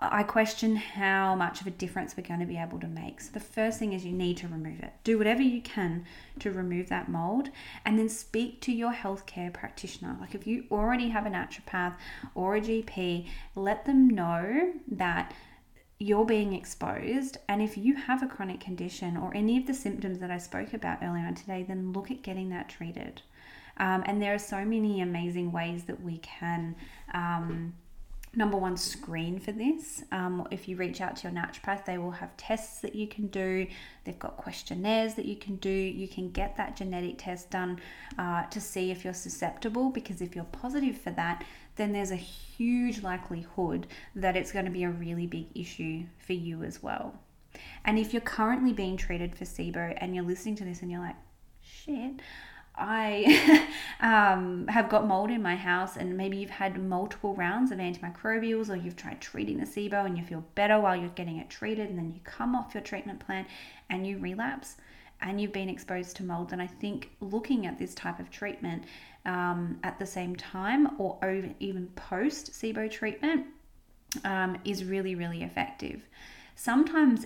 I 0.00 0.22
question 0.22 0.76
how 0.76 1.34
much 1.34 1.60
of 1.60 1.66
a 1.66 1.70
difference 1.70 2.16
we're 2.16 2.26
going 2.26 2.40
to 2.40 2.46
be 2.46 2.56
able 2.56 2.80
to 2.80 2.86
make. 2.86 3.20
So, 3.20 3.30
the 3.32 3.40
first 3.40 3.78
thing 3.78 3.92
is 3.92 4.04
you 4.04 4.12
need 4.12 4.36
to 4.38 4.48
remove 4.48 4.80
it. 4.80 4.92
Do 5.04 5.18
whatever 5.18 5.42
you 5.42 5.60
can 5.60 6.04
to 6.40 6.50
remove 6.50 6.88
that 6.88 7.08
mold 7.08 7.50
and 7.84 7.98
then 7.98 8.08
speak 8.08 8.60
to 8.62 8.72
your 8.72 8.92
healthcare 8.92 9.52
practitioner. 9.52 10.16
Like, 10.20 10.34
if 10.34 10.46
you 10.46 10.64
already 10.70 11.08
have 11.08 11.26
a 11.26 11.30
naturopath 11.30 11.94
or 12.34 12.56
a 12.56 12.60
GP, 12.60 13.28
let 13.54 13.84
them 13.84 14.08
know 14.08 14.72
that 14.88 15.32
you're 15.98 16.26
being 16.26 16.52
exposed. 16.52 17.38
And 17.48 17.62
if 17.62 17.78
you 17.78 17.94
have 17.94 18.22
a 18.22 18.26
chronic 18.26 18.60
condition 18.60 19.16
or 19.16 19.34
any 19.34 19.56
of 19.56 19.66
the 19.66 19.74
symptoms 19.74 20.18
that 20.18 20.30
I 20.30 20.38
spoke 20.38 20.74
about 20.74 21.02
earlier 21.02 21.24
on 21.24 21.34
today, 21.34 21.64
then 21.66 21.92
look 21.92 22.10
at 22.10 22.22
getting 22.22 22.50
that 22.50 22.68
treated. 22.68 23.22
Um, 23.76 24.04
and 24.06 24.20
there 24.20 24.34
are 24.34 24.38
so 24.38 24.64
many 24.64 25.00
amazing 25.00 25.52
ways 25.52 25.84
that 25.84 26.00
we 26.00 26.18
can. 26.18 26.76
Um, 27.12 27.74
number 28.36 28.56
one 28.56 28.76
screen 28.76 29.38
for 29.38 29.52
this. 29.52 30.02
Um, 30.10 30.46
if 30.50 30.68
you 30.68 30.76
reach 30.76 31.00
out 31.00 31.16
to 31.16 31.28
your 31.28 31.32
naturopath, 31.32 31.84
they 31.84 31.98
will 31.98 32.10
have 32.10 32.36
tests 32.36 32.80
that 32.80 32.94
you 32.94 33.06
can 33.06 33.28
do. 33.28 33.66
They've 34.04 34.18
got 34.18 34.36
questionnaires 34.36 35.14
that 35.14 35.24
you 35.24 35.36
can 35.36 35.56
do. 35.56 35.70
You 35.70 36.08
can 36.08 36.30
get 36.30 36.56
that 36.56 36.76
genetic 36.76 37.18
test 37.18 37.50
done 37.50 37.80
uh, 38.18 38.46
to 38.46 38.60
see 38.60 38.90
if 38.90 39.04
you're 39.04 39.14
susceptible, 39.14 39.90
because 39.90 40.20
if 40.20 40.34
you're 40.34 40.44
positive 40.44 40.98
for 40.98 41.10
that, 41.12 41.44
then 41.76 41.92
there's 41.92 42.10
a 42.10 42.16
huge 42.16 43.02
likelihood 43.02 43.86
that 44.14 44.36
it's 44.36 44.52
going 44.52 44.64
to 44.64 44.70
be 44.70 44.84
a 44.84 44.90
really 44.90 45.26
big 45.26 45.46
issue 45.54 46.04
for 46.18 46.32
you 46.32 46.62
as 46.62 46.82
well. 46.82 47.14
And 47.84 47.98
if 47.98 48.12
you're 48.12 48.22
currently 48.22 48.72
being 48.72 48.96
treated 48.96 49.34
for 49.34 49.44
SIBO 49.44 49.96
and 49.98 50.14
you're 50.14 50.24
listening 50.24 50.56
to 50.56 50.64
this 50.64 50.82
and 50.82 50.90
you're 50.90 51.00
like, 51.00 51.16
shit, 51.62 52.20
I 52.76 53.68
um, 54.00 54.66
have 54.68 54.88
got 54.88 55.06
mold 55.06 55.30
in 55.30 55.42
my 55.42 55.54
house, 55.54 55.96
and 55.96 56.16
maybe 56.16 56.38
you've 56.38 56.50
had 56.50 56.82
multiple 56.82 57.34
rounds 57.34 57.70
of 57.70 57.78
antimicrobials, 57.78 58.68
or 58.68 58.76
you've 58.76 58.96
tried 58.96 59.20
treating 59.20 59.58
the 59.58 59.66
SIBO 59.66 60.04
and 60.04 60.18
you 60.18 60.24
feel 60.24 60.44
better 60.54 60.80
while 60.80 60.96
you're 60.96 61.08
getting 61.10 61.38
it 61.38 61.48
treated, 61.48 61.88
and 61.88 61.98
then 61.98 62.12
you 62.12 62.20
come 62.24 62.56
off 62.56 62.74
your 62.74 62.82
treatment 62.82 63.20
plan 63.20 63.46
and 63.88 64.06
you 64.06 64.18
relapse 64.18 64.76
and 65.24 65.40
you've 65.40 65.52
been 65.52 65.68
exposed 65.68 66.14
to 66.16 66.22
mold. 66.22 66.52
And 66.52 66.62
I 66.62 66.66
think 66.66 67.10
looking 67.20 67.66
at 67.66 67.78
this 67.78 67.94
type 67.94 68.20
of 68.20 68.30
treatment 68.30 68.84
um, 69.24 69.78
at 69.82 69.98
the 69.98 70.06
same 70.06 70.36
time 70.36 71.00
or 71.00 71.18
over, 71.22 71.48
even 71.58 71.88
post 71.96 72.52
SIBO 72.52 72.90
treatment 72.90 73.46
um, 74.22 74.58
is 74.64 74.84
really, 74.84 75.14
really 75.14 75.42
effective. 75.42 76.02
Sometimes 76.54 77.24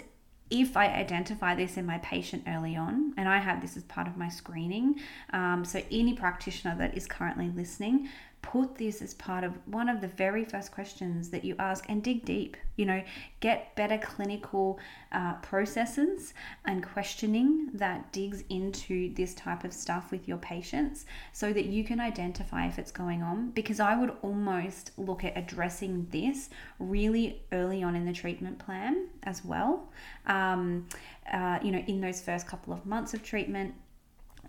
if 0.50 0.76
I 0.76 0.86
identify 0.86 1.54
this 1.54 1.76
in 1.76 1.84
my 1.84 1.98
patient 1.98 2.44
early 2.46 2.74
on, 2.74 3.12
and 3.18 3.28
I 3.28 3.38
have 3.38 3.60
this 3.60 3.76
as 3.76 3.82
part 3.82 4.06
of 4.06 4.16
my 4.16 4.30
screening, 4.30 4.98
um, 5.34 5.64
so 5.64 5.82
any 5.90 6.14
practitioner 6.14 6.74
that 6.78 6.96
is 6.96 7.06
currently 7.06 7.50
listening, 7.54 8.08
put 8.42 8.76
this 8.76 9.02
as 9.02 9.14
part 9.14 9.44
of 9.44 9.52
one 9.66 9.88
of 9.88 10.00
the 10.00 10.08
very 10.08 10.44
first 10.44 10.72
questions 10.72 11.28
that 11.30 11.44
you 11.44 11.54
ask 11.58 11.84
and 11.88 12.02
dig 12.02 12.24
deep. 12.24 12.56
You 12.76 12.86
know, 12.86 13.02
get 13.40 13.74
better 13.74 13.98
clinical 13.98 14.78
uh, 15.10 15.34
processes 15.34 16.32
and 16.64 16.82
questioning 16.82 17.70
that 17.74 18.12
digs 18.12 18.44
into 18.48 19.12
this 19.14 19.34
type 19.34 19.64
of 19.64 19.72
stuff 19.72 20.10
with 20.10 20.28
your 20.28 20.38
patients 20.38 21.04
so 21.32 21.52
that 21.52 21.66
you 21.66 21.82
can 21.82 22.00
identify 22.00 22.66
if 22.66 22.78
it's 22.78 22.92
going 22.92 23.22
on. 23.22 23.50
Because 23.50 23.80
I 23.80 23.96
would 23.96 24.16
almost 24.22 24.92
look 24.96 25.24
at 25.24 25.36
addressing 25.36 26.06
this 26.10 26.50
really 26.78 27.42
early 27.52 27.82
on 27.82 27.96
in 27.96 28.04
the 28.04 28.12
treatment 28.12 28.58
plan 28.58 29.08
as 29.24 29.44
well. 29.44 29.90
Um, 30.26 30.86
uh, 31.32 31.58
you 31.62 31.72
know, 31.72 31.82
in 31.86 32.00
those 32.00 32.20
first 32.20 32.46
couple 32.46 32.72
of 32.72 32.86
months 32.86 33.12
of 33.12 33.22
treatment, 33.22 33.74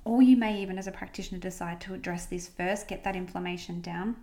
or 0.06 0.22
you 0.22 0.38
may 0.38 0.62
even, 0.62 0.78
as 0.78 0.88
a 0.88 0.92
practitioner, 0.92 1.40
decide 1.40 1.82
to 1.82 1.94
address 1.94 2.26
this 2.26 2.48
first, 2.48 2.88
get 2.88 3.04
that 3.04 3.16
inflammation 3.16 3.82
down. 3.82 4.16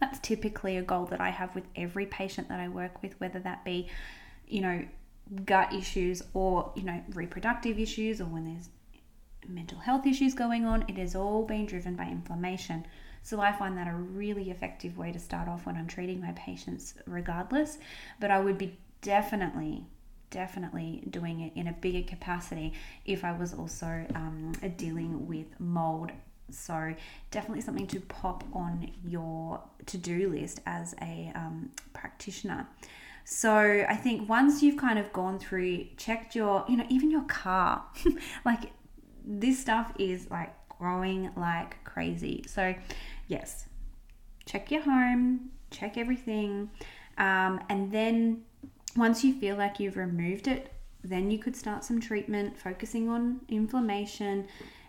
That's 0.00 0.18
typically 0.18 0.76
a 0.76 0.82
goal 0.82 1.06
that 1.06 1.20
I 1.20 1.30
have 1.30 1.54
with 1.54 1.64
every 1.74 2.06
patient 2.06 2.48
that 2.48 2.60
I 2.60 2.68
work 2.68 3.02
with, 3.02 3.18
whether 3.18 3.38
that 3.40 3.64
be, 3.64 3.88
you 4.46 4.60
know, 4.60 4.84
gut 5.44 5.72
issues 5.72 6.22
or, 6.34 6.72
you 6.76 6.82
know, 6.82 7.02
reproductive 7.14 7.78
issues 7.78 8.20
or 8.20 8.26
when 8.26 8.44
there's 8.44 8.68
mental 9.48 9.78
health 9.78 10.06
issues 10.06 10.34
going 10.34 10.64
on. 10.64 10.84
It 10.88 10.98
is 10.98 11.14
all 11.14 11.44
being 11.44 11.66
driven 11.66 11.96
by 11.96 12.04
inflammation. 12.04 12.86
So 13.22 13.40
I 13.40 13.52
find 13.52 13.76
that 13.76 13.88
a 13.88 13.94
really 13.94 14.50
effective 14.50 14.98
way 14.98 15.12
to 15.12 15.18
start 15.18 15.48
off 15.48 15.66
when 15.66 15.76
I'm 15.76 15.88
treating 15.88 16.20
my 16.20 16.32
patients, 16.32 16.94
regardless. 17.06 17.78
But 18.20 18.30
I 18.30 18.40
would 18.40 18.58
be 18.58 18.78
definitely 19.00 19.84
definitely 20.30 21.02
doing 21.10 21.40
it 21.40 21.52
in 21.54 21.68
a 21.68 21.72
bigger 21.72 22.06
capacity 22.06 22.72
if 23.04 23.24
I 23.24 23.32
was 23.32 23.54
also 23.54 24.06
um, 24.14 24.52
dealing 24.76 25.26
with 25.26 25.46
mold. 25.58 26.12
So, 26.50 26.94
definitely 27.32 27.62
something 27.62 27.88
to 27.88 28.00
pop 28.00 28.44
on 28.52 28.90
your 29.04 29.60
to 29.86 29.98
do 29.98 30.30
list 30.30 30.60
as 30.64 30.94
a 31.02 31.32
um, 31.34 31.70
practitioner. 31.92 32.68
So, 33.24 33.84
I 33.88 33.96
think 33.96 34.28
once 34.28 34.62
you've 34.62 34.76
kind 34.76 34.98
of 34.98 35.12
gone 35.12 35.40
through, 35.40 35.86
checked 35.96 36.36
your, 36.36 36.64
you 36.68 36.76
know, 36.76 36.86
even 36.88 37.10
your 37.10 37.24
car, 37.24 37.84
like 38.44 38.70
this 39.24 39.58
stuff 39.58 39.92
is 39.98 40.30
like 40.30 40.54
growing 40.68 41.32
like 41.36 41.82
crazy. 41.82 42.44
So, 42.46 42.74
yes, 43.26 43.66
check 44.44 44.70
your 44.70 44.82
home, 44.82 45.50
check 45.72 45.98
everything, 45.98 46.70
um, 47.18 47.60
and 47.68 47.90
then 47.90 48.42
once 48.96 49.24
you 49.24 49.38
feel 49.38 49.56
like 49.56 49.80
you've 49.80 49.96
removed 49.96 50.48
it, 50.48 50.72
then 51.04 51.30
you 51.30 51.38
could 51.38 51.56
start 51.56 51.84
some 51.84 52.00
treatment 52.00 52.58
focusing 52.58 53.08
on 53.08 53.40
inflammation. 53.48 54.46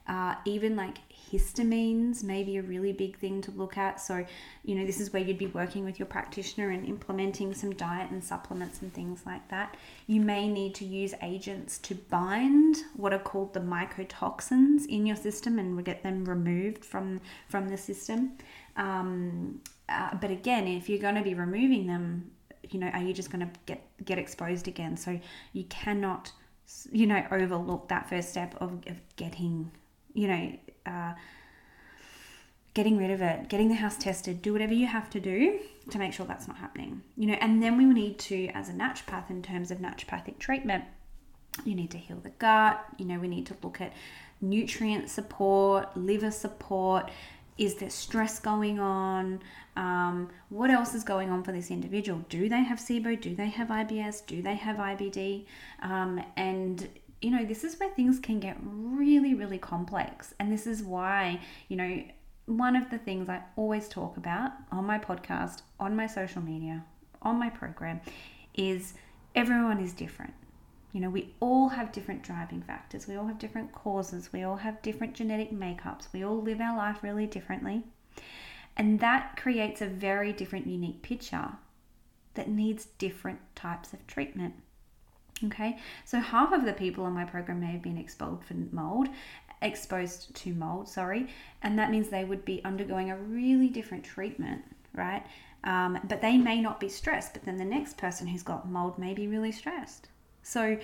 Uh, 0.07 0.35
even 0.45 0.77
like 0.77 0.99
histamines 1.31 2.23
may 2.23 2.41
be 2.41 2.55
a 2.55 2.61
really 2.61 2.93
big 2.93 3.17
thing 3.17 3.41
to 3.41 3.51
look 3.51 3.77
at. 3.77 3.99
So, 3.99 4.25
you 4.63 4.75
know, 4.75 4.85
this 4.85 5.01
is 5.01 5.11
where 5.11 5.21
you'd 5.21 5.37
be 5.37 5.47
working 5.47 5.83
with 5.83 5.99
your 5.99 6.05
practitioner 6.05 6.69
and 6.69 6.85
implementing 6.85 7.53
some 7.53 7.73
diet 7.73 8.09
and 8.09 8.23
supplements 8.23 8.81
and 8.81 8.93
things 8.93 9.23
like 9.25 9.45
that. 9.49 9.75
You 10.07 10.21
may 10.21 10.47
need 10.47 10.75
to 10.75 10.85
use 10.85 11.13
agents 11.21 11.77
to 11.79 11.95
bind 11.95 12.77
what 12.95 13.13
are 13.13 13.19
called 13.19 13.53
the 13.53 13.59
mycotoxins 13.59 14.85
in 14.85 15.05
your 15.05 15.17
system 15.17 15.59
and 15.59 15.83
get 15.83 16.03
them 16.03 16.23
removed 16.23 16.85
from 16.85 17.19
from 17.49 17.67
the 17.67 17.77
system. 17.77 18.37
Um, 18.77 19.61
uh, 19.89 20.15
but 20.15 20.31
again, 20.31 20.67
if 20.67 20.87
you're 20.87 20.99
going 20.99 21.15
to 21.15 21.21
be 21.21 21.33
removing 21.33 21.87
them, 21.87 22.31
you 22.69 22.79
know, 22.79 22.87
are 22.87 23.01
you 23.01 23.13
just 23.13 23.31
going 23.31 23.47
to 23.47 23.51
get 23.65 23.81
get 24.05 24.17
exposed 24.17 24.67
again? 24.67 24.97
So 24.97 25.19
you 25.53 25.63
cannot, 25.65 26.31
you 26.91 27.07
know, 27.07 27.25
overlook 27.31 27.89
that 27.89 28.09
first 28.09 28.29
step 28.29 28.55
of, 28.59 28.71
of 28.87 28.97
getting, 29.15 29.71
you 30.13 30.27
know, 30.27 30.51
uh, 30.85 31.13
getting 32.73 32.97
rid 32.97 33.11
of 33.11 33.21
it, 33.21 33.49
getting 33.49 33.69
the 33.69 33.75
house 33.75 33.97
tested, 33.97 34.41
do 34.41 34.53
whatever 34.53 34.73
you 34.73 34.87
have 34.87 35.09
to 35.09 35.19
do 35.19 35.59
to 35.89 35.97
make 35.97 36.13
sure 36.13 36.25
that's 36.25 36.47
not 36.47 36.57
happening. 36.57 37.01
You 37.15 37.27
know, 37.27 37.37
and 37.41 37.61
then 37.63 37.77
we 37.77 37.85
need 37.85 38.19
to, 38.19 38.47
as 38.49 38.69
a 38.69 38.73
naturopath, 38.73 39.29
in 39.29 39.41
terms 39.41 39.71
of 39.71 39.79
naturopathic 39.79 40.37
treatment, 40.37 40.83
you 41.65 41.73
need 41.73 41.91
to 41.91 41.97
heal 41.97 42.17
the 42.17 42.29
gut. 42.29 42.85
You 42.97 43.05
know, 43.05 43.19
we 43.19 43.27
need 43.27 43.47
to 43.47 43.55
look 43.63 43.81
at 43.81 43.93
nutrient 44.41 45.09
support, 45.09 45.95
liver 45.97 46.29
support, 46.29 47.09
is 47.57 47.75
there 47.75 47.89
stress 47.89 48.39
going 48.39 48.79
on? 48.79 49.41
Um, 49.75 50.29
what 50.49 50.71
else 50.71 50.93
is 50.93 51.03
going 51.03 51.29
on 51.29 51.43
for 51.43 51.51
this 51.51 51.69
individual? 51.71 52.23
Do 52.29 52.49
they 52.49 52.63
have 52.63 52.79
SIBO? 52.79 53.19
Do 53.19 53.35
they 53.35 53.49
have 53.49 53.67
IBS? 53.67 54.25
Do 54.25 54.41
they 54.41 54.55
have 54.55 54.77
IBD? 54.77 55.45
Um, 55.81 56.23
and 56.35 56.87
you 57.21 57.31
know, 57.31 57.45
this 57.45 57.63
is 57.63 57.79
where 57.79 57.89
things 57.89 58.19
can 58.19 58.39
get 58.39 58.57
really, 58.61 59.33
really 59.33 59.57
complex. 59.57 60.35
And 60.39 60.51
this 60.51 60.67
is 60.67 60.83
why, 60.83 61.41
you 61.67 61.75
know, 61.75 62.03
one 62.45 62.75
of 62.75 62.89
the 62.89 62.97
things 62.97 63.27
I 63.27 63.41
always 63.55 63.89
talk 63.89 64.17
about 64.17 64.51
on 64.71 64.85
my 64.85 64.99
podcast, 64.99 65.63
on 65.79 65.95
my 65.95 66.07
social 66.07 66.41
media, 66.41 66.85
on 67.21 67.39
my 67.39 67.49
program 67.49 68.01
is 68.53 68.93
everyone 69.35 69.79
is 69.79 69.93
different. 69.93 70.33
You 70.93 71.01
know, 71.01 71.09
we 71.09 71.33
all 71.39 71.69
have 71.69 71.91
different 71.91 72.23
driving 72.23 72.61
factors, 72.61 73.07
we 73.07 73.15
all 73.15 73.27
have 73.27 73.39
different 73.39 73.71
causes, 73.71 74.31
we 74.31 74.43
all 74.43 74.55
have 74.55 74.81
different 74.81 75.13
genetic 75.13 75.51
makeups, 75.51 76.07
we 76.13 76.23
all 76.23 76.41
live 76.41 76.61
our 76.61 76.75
life 76.75 77.03
really 77.03 77.27
differently. 77.27 77.83
And 78.75 78.99
that 78.99 79.37
creates 79.37 79.81
a 79.81 79.87
very 79.87 80.31
different, 80.31 80.67
unique 80.67 81.01
picture 81.01 81.49
that 82.35 82.47
needs 82.47 82.85
different 82.97 83.39
types 83.55 83.91
of 83.91 84.05
treatment. 84.07 84.53
Okay, 85.43 85.77
so 86.05 86.19
half 86.19 86.51
of 86.51 86.65
the 86.65 86.73
people 86.73 87.03
on 87.03 87.13
my 87.13 87.25
program 87.25 87.59
may 87.59 87.67
have 87.67 87.83
been 87.83 87.97
exposed 87.97 88.43
for 88.45 88.55
mold, 88.71 89.07
exposed 89.61 90.33
to 90.35 90.53
mold, 90.53 90.87
sorry, 90.87 91.27
and 91.61 91.77
that 91.77 91.91
means 91.91 92.09
they 92.09 92.25
would 92.25 92.45
be 92.45 92.63
undergoing 92.63 93.11
a 93.11 93.17
really 93.17 93.69
different 93.69 94.03
treatment, 94.03 94.63
right? 94.93 95.23
Um, 95.63 95.99
but 96.05 96.21
they 96.21 96.37
may 96.37 96.61
not 96.61 96.79
be 96.79 96.89
stressed, 96.89 97.33
but 97.33 97.43
then 97.43 97.57
the 97.57 97.65
next 97.65 97.97
person 97.97 98.27
who's 98.27 98.43
got 98.43 98.69
mold 98.69 98.97
may 98.97 99.13
be 99.13 99.27
really 99.27 99.51
stressed. 99.51 100.07
So 100.47 100.77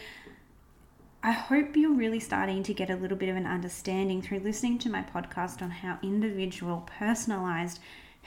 I 1.23 1.31
hope 1.31 1.77
you're 1.77 1.95
really 1.95 2.19
starting 2.19 2.63
to 2.63 2.73
get 2.73 2.89
a 2.89 2.97
little 2.97 3.15
bit 3.15 3.29
of 3.29 3.37
an 3.37 3.45
understanding 3.45 4.21
through 4.21 4.39
listening 4.39 4.77
to 4.79 4.89
my 4.89 5.03
podcast 5.03 5.61
on 5.61 5.71
how 5.71 5.99
individual, 6.03 6.85
personalized 6.99 7.79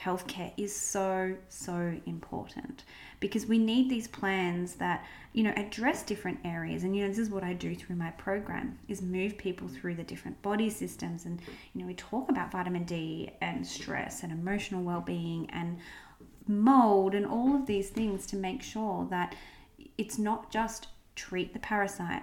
healthcare 0.03 0.55
is 0.57 0.75
so 0.75 1.37
so 1.51 2.01
important. 2.07 2.85
Because 3.21 3.45
we 3.45 3.59
need 3.59 3.91
these 3.91 4.09
plans 4.09 4.77
that 4.77 5.05
you 5.35 5.43
know 5.43 5.53
address 5.59 6.03
different 6.03 6.39
areas. 6.43 6.85
And 6.85 6.97
you 6.97 7.03
know 7.03 7.09
this 7.09 7.19
is 7.19 7.29
what 7.29 7.45
I 7.45 7.53
do 7.53 7.75
through 7.75 7.97
my 7.97 8.13
program 8.13 8.79
is 8.89 9.03
move 9.03 9.37
people 9.37 9.69
through 9.69 9.97
the 9.97 10.05
different 10.05 10.41
body 10.41 10.71
systems. 10.71 11.27
And 11.27 11.43
you 11.75 11.83
know 11.83 11.87
we 11.87 11.95
talk 11.95 12.31
about 12.31 12.51
vitamin 12.51 12.85
D 12.85 13.31
and 13.43 13.67
stress 13.67 14.23
and 14.23 14.33
emotional 14.33 14.83
well-being 14.83 15.51
and 15.51 15.81
mold 16.49 17.15
and 17.15 17.27
all 17.27 17.55
of 17.55 17.67
these 17.67 17.91
things 17.91 18.25
to 18.29 18.37
make 18.37 18.63
sure 18.63 19.07
that 19.11 19.35
it's 19.99 20.19
not 20.19 20.51
just 20.51 20.89
treat 21.17 21.53
the 21.53 21.59
parasite 21.59 22.23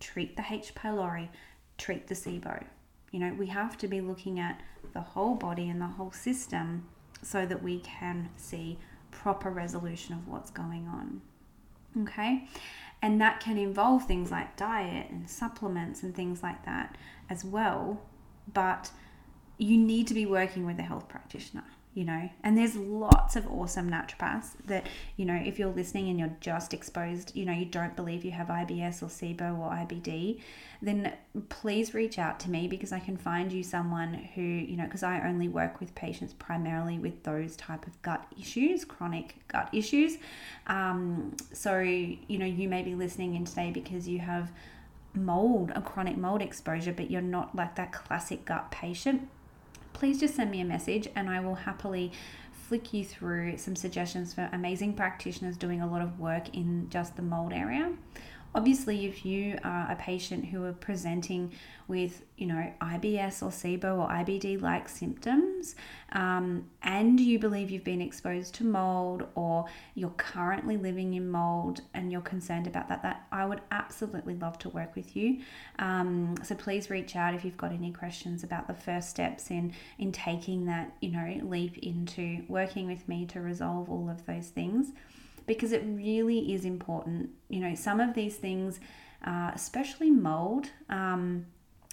treat 0.00 0.36
the 0.36 0.44
H 0.50 0.74
pylori 0.74 1.28
treat 1.76 2.06
the 2.06 2.14
SIBO 2.14 2.64
you 3.10 3.20
know 3.20 3.34
we 3.34 3.46
have 3.46 3.76
to 3.78 3.86
be 3.86 4.00
looking 4.00 4.40
at 4.40 4.60
the 4.94 5.00
whole 5.00 5.34
body 5.34 5.68
and 5.68 5.80
the 5.80 5.86
whole 5.86 6.12
system 6.12 6.86
so 7.22 7.46
that 7.46 7.62
we 7.62 7.80
can 7.80 8.30
see 8.36 8.78
proper 9.10 9.50
resolution 9.50 10.14
of 10.14 10.28
what's 10.28 10.50
going 10.50 10.86
on. 10.88 11.20
Okay? 12.02 12.46
And 13.02 13.20
that 13.20 13.40
can 13.40 13.58
involve 13.58 14.06
things 14.06 14.30
like 14.30 14.56
diet 14.56 15.10
and 15.10 15.28
supplements 15.28 16.02
and 16.02 16.14
things 16.14 16.42
like 16.42 16.64
that 16.64 16.96
as 17.30 17.44
well. 17.44 18.00
But 18.52 18.90
you 19.56 19.76
need 19.76 20.06
to 20.08 20.14
be 20.14 20.26
working 20.26 20.66
with 20.66 20.78
a 20.78 20.82
health 20.82 21.08
practitioner 21.08 21.64
you 21.94 22.04
know? 22.04 22.28
And 22.42 22.56
there's 22.56 22.76
lots 22.76 23.36
of 23.36 23.46
awesome 23.46 23.90
naturopaths 23.90 24.50
that 24.66 24.86
you 25.16 25.24
know 25.24 25.34
if 25.34 25.58
you're 25.58 25.72
listening 25.72 26.08
and 26.08 26.18
you're 26.18 26.36
just 26.40 26.74
exposed 26.74 27.34
you 27.34 27.44
know 27.44 27.52
you 27.52 27.64
don't 27.64 27.96
believe 27.96 28.24
you 28.24 28.30
have 28.30 28.48
ibs 28.48 29.02
or 29.02 29.06
sibo 29.06 29.58
or 29.58 29.70
ibd 29.70 30.40
then 30.80 31.12
please 31.48 31.94
reach 31.94 32.18
out 32.18 32.38
to 32.40 32.50
me 32.50 32.68
because 32.68 32.92
i 32.92 32.98
can 32.98 33.16
find 33.16 33.52
you 33.52 33.62
someone 33.62 34.14
who 34.34 34.42
you 34.42 34.76
know 34.76 34.84
because 34.84 35.02
i 35.02 35.20
only 35.26 35.48
work 35.48 35.80
with 35.80 35.94
patients 35.94 36.32
primarily 36.34 36.98
with 36.98 37.22
those 37.24 37.56
type 37.56 37.86
of 37.86 38.00
gut 38.02 38.24
issues 38.38 38.84
chronic 38.84 39.36
gut 39.48 39.68
issues. 39.72 40.18
Um, 40.66 41.36
so 41.52 41.80
you 41.80 42.38
know 42.38 42.46
you 42.46 42.68
may 42.68 42.82
be 42.82 42.94
listening 42.94 43.34
in 43.34 43.44
today 43.44 43.70
because 43.70 44.06
you 44.08 44.18
have 44.18 44.52
mold 45.14 45.72
a 45.74 45.80
chronic 45.80 46.16
mold 46.16 46.42
exposure 46.42 46.92
but 46.92 47.10
you're 47.10 47.20
not 47.20 47.54
like 47.56 47.74
that 47.76 47.92
classic 47.92 48.44
gut 48.44 48.70
patient 48.70 49.28
please 49.98 50.20
just 50.20 50.36
send 50.36 50.48
me 50.48 50.60
a 50.60 50.64
message 50.64 51.08
and 51.16 51.28
I 51.28 51.40
will 51.40 51.56
happily 51.56 52.12
flick 52.52 52.92
you 52.94 53.04
through 53.04 53.56
some 53.56 53.74
suggestions 53.74 54.32
for 54.32 54.48
amazing 54.52 54.94
practitioners 54.94 55.56
doing 55.56 55.80
a 55.80 55.90
lot 55.90 56.02
of 56.02 56.20
work 56.20 56.54
in 56.54 56.88
just 56.88 57.16
the 57.16 57.22
mold 57.22 57.52
area. 57.52 57.92
Obviously, 58.58 59.06
if 59.06 59.24
you 59.24 59.56
are 59.62 59.88
a 59.88 59.94
patient 59.94 60.46
who 60.46 60.64
are 60.64 60.72
presenting 60.72 61.52
with, 61.86 62.24
you 62.36 62.44
know, 62.44 62.72
IBS 62.80 63.40
or 63.40 63.50
SIBO 63.50 63.98
or 63.98 64.08
IBD 64.08 64.60
like 64.60 64.88
symptoms, 64.88 65.76
um, 66.10 66.68
and 66.82 67.20
you 67.20 67.38
believe 67.38 67.70
you've 67.70 67.84
been 67.84 68.00
exposed 68.00 68.56
to 68.56 68.64
mold 68.64 69.28
or 69.36 69.66
you're 69.94 70.10
currently 70.16 70.76
living 70.76 71.14
in 71.14 71.30
mold 71.30 71.82
and 71.94 72.10
you're 72.10 72.20
concerned 72.20 72.66
about 72.66 72.88
that, 72.88 73.00
that 73.04 73.28
I 73.30 73.46
would 73.46 73.60
absolutely 73.70 74.34
love 74.34 74.58
to 74.58 74.70
work 74.70 74.96
with 74.96 75.14
you. 75.14 75.38
Um, 75.78 76.34
so 76.42 76.56
please 76.56 76.90
reach 76.90 77.14
out 77.14 77.34
if 77.34 77.44
you've 77.44 77.56
got 77.56 77.70
any 77.70 77.92
questions 77.92 78.42
about 78.42 78.66
the 78.66 78.74
first 78.74 79.08
steps 79.08 79.52
in 79.52 79.72
in 80.00 80.10
taking 80.10 80.66
that, 80.66 80.96
you 81.00 81.12
know, 81.12 81.38
leap 81.44 81.78
into 81.78 82.42
working 82.48 82.88
with 82.88 83.06
me 83.06 83.24
to 83.26 83.40
resolve 83.40 83.88
all 83.88 84.10
of 84.10 84.26
those 84.26 84.48
things 84.48 84.90
because 85.48 85.72
it 85.72 85.82
really 85.84 86.54
is 86.54 86.64
important. 86.64 87.30
You 87.48 87.60
know, 87.60 87.74
some 87.74 87.98
of 87.98 88.14
these 88.14 88.36
things, 88.36 88.78
uh, 89.26 89.50
especially 89.52 90.10
mold, 90.10 90.70
um, 90.88 91.46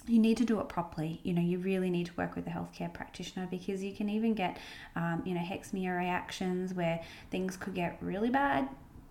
you 0.06 0.20
need 0.20 0.36
to 0.36 0.44
do 0.44 0.60
it 0.60 0.68
properly. 0.68 1.20
You 1.24 1.32
know, 1.32 1.42
you 1.42 1.58
really 1.58 1.90
need 1.90 2.06
to 2.06 2.12
work 2.16 2.36
with 2.36 2.46
a 2.46 2.50
healthcare 2.50 2.92
practitioner 2.92 3.48
because 3.50 3.82
you 3.82 3.92
can 3.92 4.08
even 4.08 4.34
get, 4.34 4.58
um, 4.94 5.22
you 5.24 5.34
know, 5.34 5.40
Herxheimer 5.40 5.98
reactions 5.98 6.72
where 6.72 7.00
things 7.32 7.56
could 7.56 7.74
get 7.74 7.98
really 8.00 8.30
bad 8.30 8.68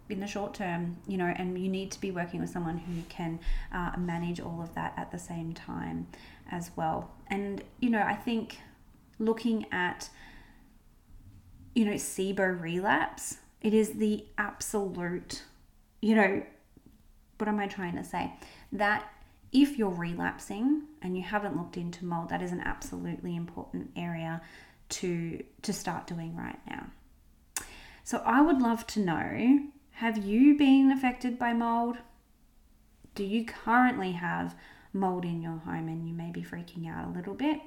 in 0.07 0.19
the 0.19 0.27
short 0.27 0.53
term, 0.53 0.97
you 1.07 1.17
know, 1.17 1.33
and 1.35 1.57
you 1.57 1.67
need 1.67 1.91
to 1.91 1.99
be 1.99 2.11
working 2.11 2.39
with 2.39 2.49
someone 2.49 2.77
who 2.77 3.01
can 3.09 3.39
uh, 3.73 3.91
manage 3.97 4.39
all 4.39 4.61
of 4.61 4.73
that 4.75 4.93
at 4.95 5.11
the 5.11 5.19
same 5.19 5.53
time 5.53 6.07
as 6.51 6.71
well. 6.75 7.11
And, 7.27 7.63
you 7.79 7.89
know, 7.89 8.01
I 8.01 8.13
think 8.13 8.59
looking 9.17 9.65
at, 9.71 10.09
you 11.73 11.85
know, 11.85 11.93
SIBO 11.93 12.61
relapse, 12.61 13.39
it 13.65 13.73
is 13.73 13.93
the 13.93 14.23
absolute, 14.37 15.41
you 15.99 16.13
know, 16.13 16.43
what 17.39 17.47
am 17.47 17.59
I 17.59 17.65
trying 17.65 17.95
to 17.95 18.03
say? 18.03 18.31
That 18.71 19.11
if 19.51 19.79
you're 19.79 19.89
relapsing 19.89 20.83
and 21.01 21.17
you 21.17 21.23
haven't 21.23 21.57
looked 21.57 21.75
into 21.75 22.05
mold, 22.05 22.29
that 22.29 22.43
is 22.43 22.51
an 22.51 22.61
absolutely 22.61 23.35
important 23.35 23.89
area 23.95 24.39
to 24.87 25.43
to 25.63 25.73
start 25.73 26.05
doing 26.05 26.35
right 26.35 26.59
now. 26.69 26.85
So 28.03 28.21
I 28.23 28.39
would 28.39 28.61
love 28.61 28.85
to 28.87 28.99
know, 28.99 29.61
have 29.93 30.23
you 30.23 30.55
been 30.55 30.91
affected 30.91 31.39
by 31.39 31.53
mold? 31.53 31.97
Do 33.15 33.23
you 33.23 33.45
currently 33.45 34.11
have 34.11 34.55
mold 34.93 35.25
in 35.25 35.41
your 35.41 35.57
home 35.57 35.87
and 35.87 36.07
you 36.07 36.13
may 36.13 36.29
be 36.29 36.43
freaking 36.43 36.87
out 36.87 37.07
a 37.07 37.17
little 37.17 37.33
bit? 37.33 37.61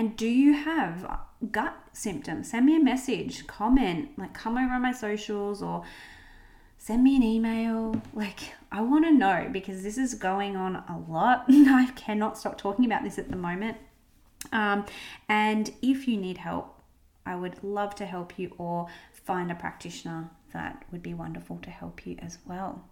And 0.00 0.16
do 0.16 0.26
you 0.26 0.54
have 0.54 1.20
gut 1.52 1.76
symptoms? 1.92 2.52
Send 2.52 2.64
me 2.64 2.74
a 2.74 2.80
message, 2.80 3.46
comment, 3.46 4.08
like 4.16 4.32
come 4.32 4.56
over 4.56 4.72
on 4.72 4.80
my 4.80 4.92
socials 4.92 5.62
or 5.62 5.84
send 6.78 7.04
me 7.04 7.16
an 7.16 7.22
email. 7.22 8.00
Like, 8.14 8.54
I 8.72 8.80
want 8.80 9.04
to 9.04 9.12
know 9.12 9.50
because 9.52 9.82
this 9.82 9.98
is 9.98 10.14
going 10.14 10.56
on 10.56 10.76
a 10.76 10.98
lot. 11.06 11.44
I 11.50 11.90
cannot 11.96 12.38
stop 12.38 12.56
talking 12.56 12.86
about 12.86 13.04
this 13.04 13.18
at 13.18 13.28
the 13.28 13.36
moment. 13.36 13.76
Um, 14.52 14.86
and 15.28 15.70
if 15.82 16.08
you 16.08 16.16
need 16.16 16.38
help, 16.38 16.80
I 17.26 17.36
would 17.36 17.62
love 17.62 17.94
to 17.96 18.06
help 18.06 18.38
you 18.38 18.54
or 18.56 18.86
find 19.12 19.52
a 19.52 19.54
practitioner 19.54 20.30
that 20.54 20.82
would 20.90 21.02
be 21.02 21.12
wonderful 21.12 21.58
to 21.58 21.68
help 21.68 22.06
you 22.06 22.16
as 22.20 22.38
well. 22.46 22.82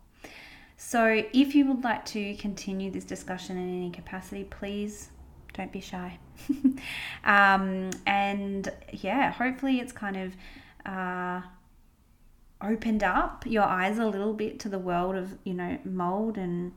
So, 0.77 1.25
if 1.33 1.55
you 1.55 1.65
would 1.69 1.83
like 1.83 2.05
to 2.05 2.35
continue 2.35 2.91
this 2.91 3.05
discussion 3.05 3.57
in 3.57 3.79
any 3.79 3.91
capacity, 3.91 4.45
please 4.45 5.09
don't 5.59 5.73
be 5.73 5.81
shy. 5.81 6.19
um, 7.25 7.91
and 8.07 8.73
yeah, 8.93 9.33
hopefully 9.33 9.81
it's 9.81 9.93
kind 9.93 10.17
of 10.17 10.37
uh, 10.87 11.43
opened 12.63 13.03
up 13.03 13.45
your 13.47 13.65
eyes 13.65 13.99
a 13.99 14.07
little 14.07 14.33
bit 14.33 14.59
to 14.61 14.69
the 14.69 14.79
world 14.79 15.17
of, 15.17 15.37
you 15.45 15.53
know, 15.53 15.79
mold 15.85 16.39
and 16.39 16.73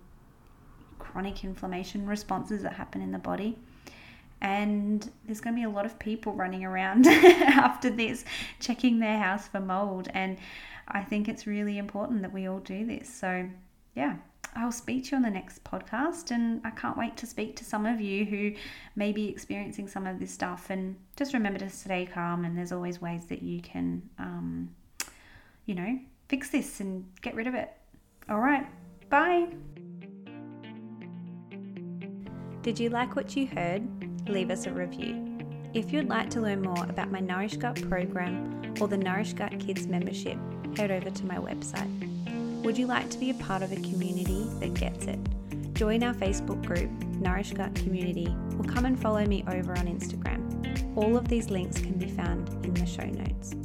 chronic 1.00 1.44
inflammation 1.44 2.06
responses 2.06 2.64
that 2.64 2.74
happen 2.74 3.02
in 3.02 3.12
the 3.12 3.20
body. 3.20 3.58
And 4.42 5.08
there's 5.26 5.40
going 5.40 5.56
to 5.56 5.60
be 5.60 5.66
a 5.66 5.70
lot 5.70 5.86
of 5.86 6.00
people 6.00 6.34
running 6.34 6.66
around 6.66 7.06
after 7.08 7.92
this, 7.92 8.26
checking 8.60 9.00
their 9.00 9.20
house 9.20 9.48
for 9.48 9.60
mold. 9.60 10.08
And 10.14 10.38
I 10.88 11.04
think 11.04 11.30
it's 11.30 11.46
really 11.46 11.78
important 11.78 12.24
that 12.24 12.34
we 12.34 12.48
all 12.48 12.60
do 12.60 12.86
this. 12.86 13.08
So, 13.08 13.48
yeah, 13.96 14.16
I'll 14.54 14.72
speak 14.72 15.06
to 15.06 15.12
you 15.12 15.18
on 15.18 15.24
the 15.24 15.30
next 15.30 15.64
podcast, 15.64 16.32
and 16.32 16.62
I 16.66 16.72
can't 16.72 16.98
wait 16.98 17.16
to 17.18 17.26
speak 17.26 17.56
to 17.58 17.66
some 17.66 17.86
of 17.86 18.02
you 18.02 18.26
who 18.26 18.54
may 18.96 19.12
be 19.12 19.30
experiencing 19.30 19.88
some 19.88 20.06
of 20.06 20.20
this 20.20 20.32
stuff. 20.32 20.70
And 20.70 20.98
just 21.16 21.34
remember 21.34 21.60
to 21.60 21.70
stay 21.70 22.06
calm, 22.06 22.44
and 22.44 22.58
there's 22.58 22.72
always 22.72 23.02
ways 23.02 23.26
that 23.28 23.42
you 23.42 23.62
can, 23.62 24.02
um, 24.20 24.70
you 25.66 25.76
know, 25.76 26.00
fix 26.28 26.50
this 26.50 26.80
and 26.80 27.06
get 27.22 27.34
rid 27.36 27.48
of 27.48 27.56
it. 27.56 27.72
All 28.30 28.40
right, 28.40 28.68
bye. 29.10 29.48
Did 32.62 32.80
you 32.80 32.90
like 32.90 33.16
what 33.16 33.36
you 33.36 33.48
heard? 33.48 34.30
Leave 34.30 34.52
us 34.52 34.68
a 34.68 34.72
review. 34.72 35.28
If 35.74 35.94
you'd 35.94 36.10
like 36.10 36.30
to 36.32 36.42
learn 36.42 36.62
more 36.62 36.84
about 36.86 37.10
my 37.10 37.22
Nourish 37.22 37.56
Gut 37.56 37.82
program 37.90 38.76
or 38.80 38.88
the 38.88 38.98
Nourish 38.98 39.34
Gut 39.34 39.58
Kids 39.60 39.88
membership, 39.88 40.38
head 40.78 40.92
over 40.92 41.10
to 41.10 41.26
my 41.26 41.38
website. 41.38 42.21
Would 42.64 42.78
you 42.78 42.86
like 42.86 43.10
to 43.10 43.18
be 43.18 43.32
a 43.32 43.34
part 43.34 43.64
of 43.64 43.72
a 43.72 43.76
community 43.78 44.46
that 44.60 44.76
gets 44.76 45.06
it? 45.06 45.20
Join 45.74 46.04
our 46.04 46.14
Facebook 46.14 46.64
group, 46.64 46.92
Nourish 47.20 47.54
Gut 47.54 47.74
Community, 47.74 48.28
or 48.60 48.64
come 48.66 48.86
and 48.86 49.00
follow 49.00 49.26
me 49.26 49.44
over 49.48 49.72
on 49.72 49.88
Instagram. 49.88 50.96
All 50.96 51.18
of 51.18 51.28
these 51.28 51.50
links 51.50 51.80
can 51.80 51.94
be 51.94 52.08
found 52.08 52.50
in 52.64 52.76
the 52.76 52.86
show 52.86 53.06
notes. 53.06 53.56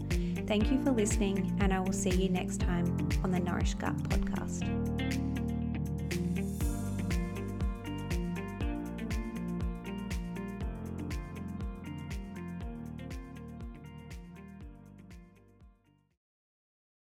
Thank 0.47 0.73
you 0.73 0.83
for 0.83 0.93
listening, 0.93 1.59
and 1.61 1.75
I 1.75 1.81
will 1.81 1.93
see 1.93 2.11
you 2.11 2.31
next 2.31 2.61
time 2.61 2.87
on 3.23 3.33
the 3.33 3.41
Nourish 3.41 3.75
Gut 3.75 3.97
podcast. 4.05 4.86